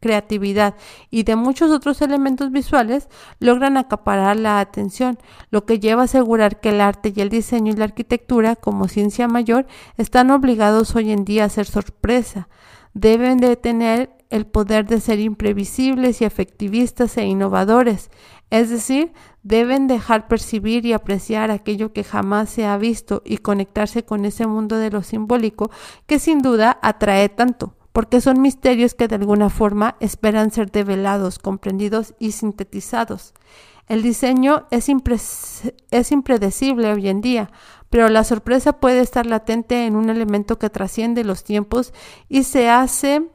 creatividad 0.00 0.74
y 1.10 1.22
de 1.22 1.36
muchos 1.36 1.70
otros 1.70 2.02
elementos 2.02 2.52
visuales, 2.52 3.08
logran 3.40 3.76
acaparar 3.76 4.36
la 4.36 4.60
atención, 4.60 5.18
lo 5.50 5.64
que 5.64 5.80
lleva 5.80 6.02
a 6.02 6.04
asegurar 6.04 6.60
que 6.60 6.70
el 6.70 6.80
arte 6.80 7.12
y 7.14 7.20
el 7.20 7.30
diseño 7.30 7.72
y 7.72 7.76
la 7.76 7.86
arquitectura, 7.86 8.54
como 8.54 8.88
ciencia 8.88 9.28
mayor, 9.28 9.66
están 9.96 10.30
obligados 10.30 10.94
hoy 10.94 11.10
en 11.10 11.24
día 11.24 11.44
a 11.44 11.48
ser 11.48 11.66
sorpresa. 11.66 12.48
Deben 12.92 13.38
de 13.38 13.56
tener 13.56 14.10
el 14.30 14.46
poder 14.46 14.86
de 14.86 15.00
ser 15.00 15.20
imprevisibles 15.20 16.20
y 16.20 16.24
efectivistas 16.24 17.16
e 17.16 17.24
innovadores, 17.24 18.10
es 18.50 18.68
decir, 18.70 19.12
deben 19.44 19.86
dejar 19.86 20.26
percibir 20.26 20.84
y 20.86 20.94
apreciar 20.94 21.50
aquello 21.50 21.92
que 21.92 22.02
jamás 22.02 22.48
se 22.48 22.66
ha 22.66 22.76
visto 22.78 23.22
y 23.24 23.36
conectarse 23.36 24.04
con 24.04 24.24
ese 24.24 24.46
mundo 24.46 24.78
de 24.78 24.90
lo 24.90 25.02
simbólico 25.02 25.70
que 26.06 26.18
sin 26.18 26.40
duda 26.40 26.78
atrae 26.82 27.28
tanto, 27.28 27.76
porque 27.92 28.20
son 28.20 28.40
misterios 28.40 28.94
que 28.94 29.06
de 29.06 29.16
alguna 29.16 29.50
forma 29.50 29.96
esperan 30.00 30.50
ser 30.50 30.72
develados, 30.72 31.38
comprendidos 31.38 32.14
y 32.18 32.32
sintetizados. 32.32 33.34
El 33.86 34.02
diseño 34.02 34.66
es, 34.70 34.88
impredecible 34.88 36.92
hoy 36.92 37.08
en 37.08 37.20
día, 37.20 37.50
pero 37.90 38.08
la 38.08 38.24
sorpresa 38.24 38.80
puede 38.80 39.00
estar 39.00 39.26
latente 39.26 39.84
en 39.84 39.94
un 39.94 40.08
elemento 40.08 40.58
que 40.58 40.70
trasciende 40.70 41.22
los 41.22 41.44
tiempos 41.44 41.92
y 42.30 42.44
se 42.44 42.70
hace 42.70 43.28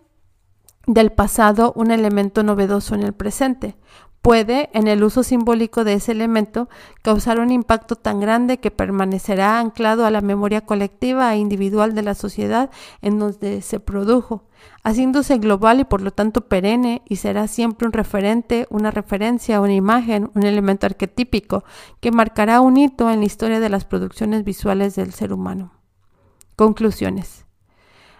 del 0.87 1.11
pasado 1.11 1.71
un 1.75 1.91
elemento 1.91 2.41
novedoso 2.41 2.95
en 2.95 3.03
el 3.03 3.13
presente 3.13 3.75
puede, 4.21 4.69
en 4.73 4.87
el 4.87 5.03
uso 5.03 5.23
simbólico 5.23 5.83
de 5.83 5.93
ese 5.93 6.11
elemento, 6.11 6.69
causar 7.01 7.39
un 7.39 7.51
impacto 7.51 7.95
tan 7.95 8.19
grande 8.19 8.59
que 8.59 8.71
permanecerá 8.71 9.59
anclado 9.59 10.05
a 10.05 10.11
la 10.11 10.21
memoria 10.21 10.61
colectiva 10.61 11.33
e 11.33 11.37
individual 11.37 11.95
de 11.95 12.03
la 12.03 12.15
sociedad 12.15 12.69
en 13.01 13.19
donde 13.19 13.61
se 13.61 13.79
produjo, 13.79 14.43
haciéndose 14.83 15.37
global 15.37 15.79
y 15.79 15.85
por 15.85 16.01
lo 16.01 16.11
tanto 16.11 16.47
perenne 16.47 17.01
y 17.07 17.17
será 17.17 17.47
siempre 17.47 17.87
un 17.87 17.93
referente, 17.93 18.67
una 18.69 18.91
referencia, 18.91 19.61
una 19.61 19.73
imagen, 19.73 20.31
un 20.35 20.43
elemento 20.43 20.85
arquetípico 20.85 21.63
que 21.99 22.11
marcará 22.11 22.61
un 22.61 22.77
hito 22.77 23.09
en 23.09 23.19
la 23.19 23.25
historia 23.25 23.59
de 23.59 23.69
las 23.69 23.85
producciones 23.85 24.43
visuales 24.43 24.95
del 24.95 25.13
ser 25.13 25.33
humano. 25.33 25.71
Conclusiones. 26.55 27.48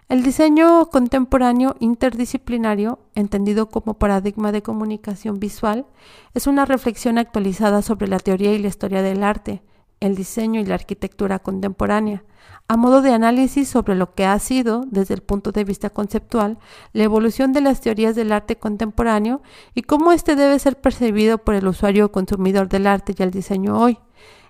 El 0.10 0.24
diseño 0.24 0.88
contemporáneo 0.88 1.76
interdisciplinario, 1.80 2.97
entendido 3.14 3.70
como 3.70 3.99
paradigma 3.99 4.51
de 4.51 4.64
comunicación 4.64 5.39
visual, 5.39 5.86
es 6.34 6.47
una 6.47 6.66
reflexión 6.66 7.20
actualizada 7.20 7.84
sobre 7.84 8.07
la 8.07 8.18
teoría 8.18 8.51
y 8.51 8.57
la 8.57 8.70
historia 8.70 9.03
del 9.03 9.24
arte, 9.24 9.62
el 9.99 10.16
diseño 10.16 10.60
y 10.60 10.66
la 10.66 10.74
arquitectura 10.74 11.38
contemporánea, 11.38 12.24
a 12.68 12.76
modo 12.76 13.03
de 13.03 13.14
análisis 13.14 13.70
sobre 13.70 13.93
lo 13.93 14.16
que 14.16 14.26
ha 14.26 14.39
sido, 14.39 14.84
desde 14.88 15.14
el 15.14 15.22
punto 15.22 15.51
de 15.51 15.64
vista 15.64 15.91
conceptual, 15.91 16.57
la 16.91 17.03
evolución 17.03 17.53
de 17.53 17.62
las 17.62 17.80
teorías 17.80 18.16
del 18.16 18.32
arte 18.32 18.55
contemporáneo 18.57 19.43
y 19.76 19.84
cómo 19.84 20.12
éste 20.12 20.36
debe 20.36 20.57
ser 20.57 20.82
percibido 20.82 21.38
por 21.38 21.53
el 21.53 21.68
usuario 21.68 22.12
consumidor 22.12 22.68
del 22.68 22.88
arte 22.88 23.14
y 23.16 23.22
el 23.22 23.30
diseño 23.30 23.80
hoy. 23.80 23.99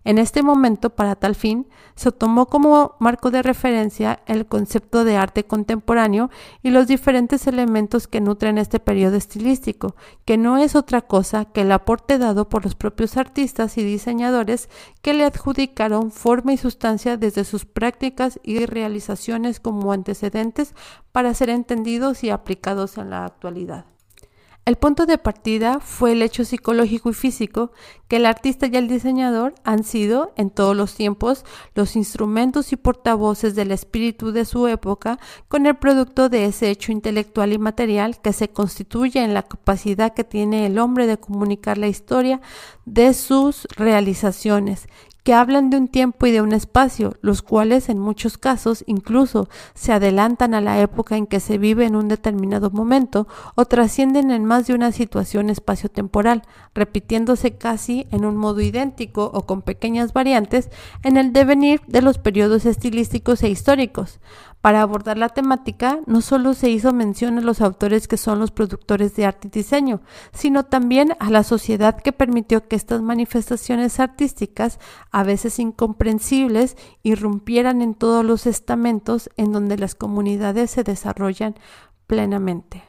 En 0.03 0.17
este 0.17 0.43
momento, 0.43 0.91
para 0.91 1.15
tal 1.15 1.35
fin, 1.35 1.67
se 1.95 2.11
tomó 2.11 2.47
como 2.47 2.95
marco 2.99 3.31
de 3.31 3.43
referencia 3.43 4.21
el 4.25 4.45
concepto 4.45 5.03
de 5.03 5.17
arte 5.17 5.43
contemporáneo 5.43 6.29
y 6.63 6.69
los 6.69 6.87
diferentes 6.87 7.47
elementos 7.47 8.07
que 8.07 8.21
nutren 8.21 8.57
este 8.57 8.79
periodo 8.79 9.17
estilístico, 9.17 9.95
que 10.25 10.37
no 10.37 10.57
es 10.57 10.75
otra 10.75 11.01
cosa 11.01 11.45
que 11.45 11.61
el 11.61 11.71
aporte 11.71 12.17
dado 12.17 12.47
por 12.47 12.63
los 12.63 12.75
propios 12.75 13.17
artistas 13.17 13.77
y 13.77 13.83
diseñadores 13.83 14.69
que 15.01 15.13
le 15.13 15.25
adjudicaron 15.25 16.11
forma 16.11 16.53
y 16.53 16.57
sustancia 16.57 17.17
desde 17.17 17.43
sus 17.43 17.65
prácticas 17.65 18.39
y 18.43 18.65
realizaciones 18.65 19.59
como 19.59 19.91
antecedentes 19.91 20.73
para 21.11 21.33
ser 21.33 21.49
entendidos 21.49 22.23
y 22.23 22.29
aplicados 22.29 22.97
en 22.97 23.09
la 23.09 23.25
actualidad. 23.25 23.85
El 24.65 24.75
punto 24.75 25.07
de 25.07 25.17
partida 25.17 25.79
fue 25.79 26.11
el 26.11 26.21
hecho 26.21 26.45
psicológico 26.45 27.09
y 27.09 27.13
físico 27.13 27.71
que 28.07 28.17
el 28.17 28.25
artista 28.27 28.67
y 28.67 28.75
el 28.75 28.87
diseñador 28.87 29.55
han 29.63 29.83
sido, 29.83 30.31
en 30.35 30.51
todos 30.51 30.75
los 30.75 30.93
tiempos, 30.93 31.43
los 31.73 31.95
instrumentos 31.95 32.71
y 32.71 32.75
portavoces 32.75 33.55
del 33.55 33.71
espíritu 33.71 34.31
de 34.31 34.45
su 34.45 34.67
época 34.67 35.19
con 35.47 35.65
el 35.65 35.75
producto 35.75 36.29
de 36.29 36.45
ese 36.45 36.69
hecho 36.69 36.91
intelectual 36.91 37.51
y 37.51 37.57
material 37.57 38.21
que 38.21 38.31
se 38.31 38.49
constituye 38.49 39.23
en 39.23 39.33
la 39.33 39.43
capacidad 39.43 40.13
que 40.13 40.23
tiene 40.23 40.67
el 40.67 40.77
hombre 40.77 41.07
de 41.07 41.17
comunicar 41.17 41.79
la 41.79 41.87
historia 41.87 42.39
de 42.85 43.13
sus 43.13 43.67
realizaciones 43.75 44.87
que 45.29 45.35
hablan 45.35 45.69
de 45.69 45.77
un 45.77 45.87
tiempo 45.87 46.25
y 46.25 46.31
de 46.31 46.41
un 46.41 46.53
espacio, 46.53 47.13
los 47.21 47.43
cuales 47.43 47.89
en 47.89 47.99
muchos 47.99 48.39
casos 48.39 48.83
incluso 48.87 49.47
se 49.75 49.93
adelantan 49.93 50.55
a 50.55 50.59
la 50.59 50.81
época 50.81 51.17
en 51.17 51.27
que 51.27 51.39
se 51.39 51.59
vive 51.59 51.85
en 51.85 51.95
un 51.95 52.07
determinado 52.07 52.71
momento 52.71 53.27
o 53.53 53.65
trascienden 53.65 54.31
en 54.31 54.43
más 54.43 54.65
de 54.65 54.73
una 54.73 54.91
situación 54.91 55.51
espacio-temporal, 55.51 56.41
repitiéndose 56.73 57.51
casi 57.51 58.07
en 58.09 58.25
un 58.25 58.37
modo 58.37 58.61
idéntico 58.61 59.29
o 59.31 59.45
con 59.45 59.61
pequeñas 59.61 60.13
variantes 60.13 60.71
en 61.03 61.15
el 61.15 61.31
devenir 61.31 61.81
de 61.85 62.01
los 62.01 62.17
periodos 62.17 62.65
estilísticos 62.65 63.43
e 63.43 63.49
históricos. 63.49 64.19
Para 64.61 64.81
abordar 64.81 65.17
la 65.17 65.29
temática, 65.29 65.99
no 66.05 66.19
solo 66.19 66.53
se 66.53 66.69
hizo 66.69 66.91
mención 66.91 67.37
a 67.37 67.41
los 67.41 67.61
autores 67.61 68.09
que 68.09 68.17
son 68.17 68.39
los 68.39 68.51
productores 68.51 69.15
de 69.15 69.25
arte 69.25 69.47
y 69.47 69.51
diseño, 69.51 70.01
sino 70.33 70.65
también 70.65 71.15
a 71.19 71.29
la 71.29 71.43
sociedad 71.43 71.97
que 71.97 72.11
permitió 72.11 72.67
que 72.67 72.75
estas 72.75 73.01
manifestaciones 73.01 74.01
artísticas, 74.01 74.79
a 75.11 75.23
veces 75.23 75.59
incomprensibles, 75.59 76.75
irrumpieran 77.03 77.81
en 77.81 77.93
todos 77.93 78.25
los 78.25 78.45
estamentos 78.47 79.29
en 79.37 79.53
donde 79.53 79.77
las 79.77 79.95
comunidades 79.95 80.71
se 80.71 80.83
desarrollan 80.83 81.55
plenamente. 82.05 82.83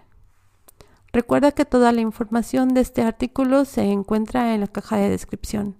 Recuerda 1.12 1.52
que 1.52 1.64
toda 1.64 1.92
la 1.92 2.00
información 2.00 2.74
de 2.74 2.80
este 2.80 3.02
artículo 3.02 3.64
se 3.64 3.82
encuentra 3.82 4.54
en 4.54 4.60
la 4.60 4.66
caja 4.66 4.96
de 4.96 5.10
descripción. 5.10 5.76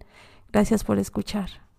Gracias 0.52 0.84
por 0.84 0.98
escuchar. 0.98 1.69